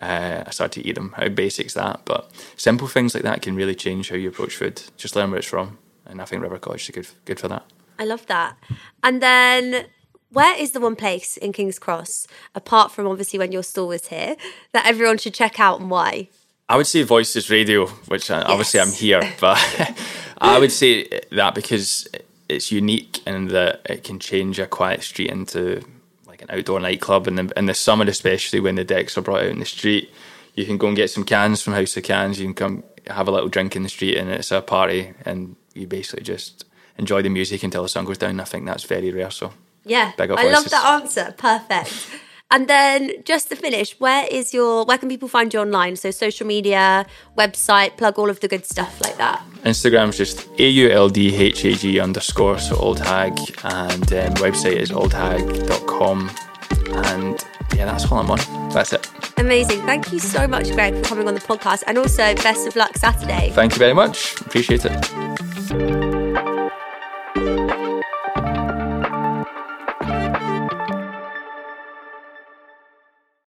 uh, 0.00 0.44
i 0.46 0.50
started 0.50 0.82
to 0.82 0.88
eat 0.88 0.94
them. 0.94 1.12
How 1.16 1.28
basic's 1.28 1.74
that? 1.74 2.00
But 2.04 2.30
simple 2.56 2.88
things 2.88 3.14
like 3.14 3.24
that 3.24 3.42
can 3.42 3.54
really 3.54 3.74
change 3.74 4.10
how 4.10 4.16
you 4.16 4.28
approach 4.28 4.56
food. 4.56 4.82
Just 4.96 5.16
learn 5.16 5.30
where 5.30 5.38
it's 5.38 5.48
from 5.48 5.78
and 6.10 6.20
i 6.20 6.24
think 6.24 6.42
river 6.42 6.58
cottage 6.58 6.88
is 6.88 6.94
good, 6.94 7.08
good 7.24 7.40
for 7.40 7.48
that. 7.48 7.64
I 7.98 8.04
love 8.04 8.26
that. 8.26 8.56
And 9.02 9.22
then, 9.22 9.86
where 10.30 10.56
is 10.56 10.72
the 10.72 10.80
one 10.80 10.96
place 10.96 11.36
in 11.36 11.52
King's 11.52 11.78
Cross, 11.78 12.26
apart 12.54 12.92
from 12.92 13.06
obviously 13.06 13.38
when 13.38 13.52
your 13.52 13.62
store 13.62 13.88
was 13.88 14.06
here, 14.06 14.36
that 14.72 14.86
everyone 14.86 15.18
should 15.18 15.34
check 15.34 15.60
out 15.60 15.80
and 15.80 15.90
why? 15.90 16.28
I 16.68 16.76
would 16.76 16.86
say 16.86 17.02
Voices 17.02 17.50
Radio, 17.50 17.86
which 18.08 18.30
uh, 18.30 18.44
obviously 18.46 18.80
I'm 18.80 18.92
here, 18.92 19.20
but 19.40 19.58
I 20.38 20.58
would 20.58 20.72
say 20.72 21.20
that 21.32 21.54
because 21.54 22.08
it's 22.48 22.72
unique 22.72 23.20
and 23.26 23.50
that 23.50 23.82
it 23.84 24.02
can 24.02 24.18
change 24.18 24.58
a 24.58 24.66
quiet 24.66 25.02
street 25.02 25.30
into 25.30 25.82
outdoor 26.50 26.80
nightclub. 26.80 27.26
And 27.26 27.38
in, 27.38 27.52
in 27.56 27.66
the 27.66 27.74
summer, 27.74 28.04
especially 28.04 28.60
when 28.60 28.74
the 28.74 28.84
decks 28.84 29.16
are 29.16 29.22
brought 29.22 29.42
out 29.42 29.50
in 29.50 29.60
the 29.60 29.66
street, 29.66 30.10
you 30.54 30.64
can 30.66 30.78
go 30.78 30.88
and 30.88 30.96
get 30.96 31.10
some 31.10 31.24
cans 31.24 31.62
from 31.62 31.74
House 31.74 31.96
of 31.96 32.02
Cans. 32.02 32.38
You 32.38 32.46
can 32.46 32.54
come 32.54 32.84
have 33.06 33.28
a 33.28 33.30
little 33.30 33.48
drink 33.48 33.76
in 33.76 33.82
the 33.82 33.88
street, 33.88 34.16
and 34.16 34.30
it's 34.30 34.50
a 34.50 34.60
party, 34.60 35.14
and 35.24 35.56
you 35.74 35.86
basically 35.86 36.22
just 36.22 36.64
enjoy 36.98 37.22
the 37.22 37.28
music 37.28 37.62
until 37.62 37.82
the 37.82 37.88
sun 37.88 38.04
goes 38.04 38.18
down. 38.18 38.40
I 38.40 38.44
think 38.44 38.66
that's 38.66 38.84
very 38.84 39.10
rare. 39.10 39.30
So 39.30 39.52
Yeah, 39.84 40.12
I 40.18 40.26
love 40.26 40.68
that 40.70 40.84
answer. 41.00 41.34
Perfect. 41.36 42.08
and 42.50 42.68
then, 42.68 43.22
just 43.24 43.48
to 43.48 43.56
finish, 43.56 43.98
where 43.98 44.26
is 44.30 44.52
your? 44.52 44.84
Where 44.84 44.98
can 44.98 45.08
people 45.08 45.28
find 45.28 45.52
you 45.52 45.60
online? 45.60 45.96
So, 45.96 46.10
social 46.10 46.46
media, 46.46 47.06
website, 47.36 47.96
plug 47.96 48.18
all 48.18 48.30
of 48.30 48.40
the 48.40 48.48
good 48.48 48.66
stuff 48.66 49.00
like 49.04 49.16
that. 49.16 49.42
Instagram's 49.64 50.16
just 50.16 50.48
A 50.58 50.68
U 50.68 50.90
L 50.90 51.08
D 51.08 51.34
H 51.34 51.64
A 51.64 51.72
G 51.74 52.00
underscore, 52.00 52.58
so 52.58 52.76
Auld 52.76 53.00
Hag, 53.00 53.38
and 53.64 54.12
um, 54.12 54.34
website 54.34 54.76
is 54.76 54.90
auldhag.com. 54.90 56.30
And 57.06 57.44
yeah, 57.76 57.84
that's 57.84 58.10
all 58.10 58.18
I'm 58.18 58.30
on. 58.30 58.70
That's 58.70 58.92
it. 58.92 59.08
Amazing. 59.36 59.80
Thank 59.82 60.12
you 60.12 60.18
so 60.18 60.46
much, 60.46 60.70
Greg, 60.72 60.94
for 60.94 61.02
coming 61.02 61.28
on 61.28 61.34
the 61.34 61.40
podcast, 61.40 61.82
and 61.86 61.98
also 61.98 62.34
best 62.36 62.66
of 62.66 62.76
luck 62.76 62.96
Saturday. 62.96 63.50
Thank 63.50 63.72
you 63.72 63.78
very 63.78 63.94
much. 63.94 64.40
Appreciate 64.40 64.84
it. 64.84 66.09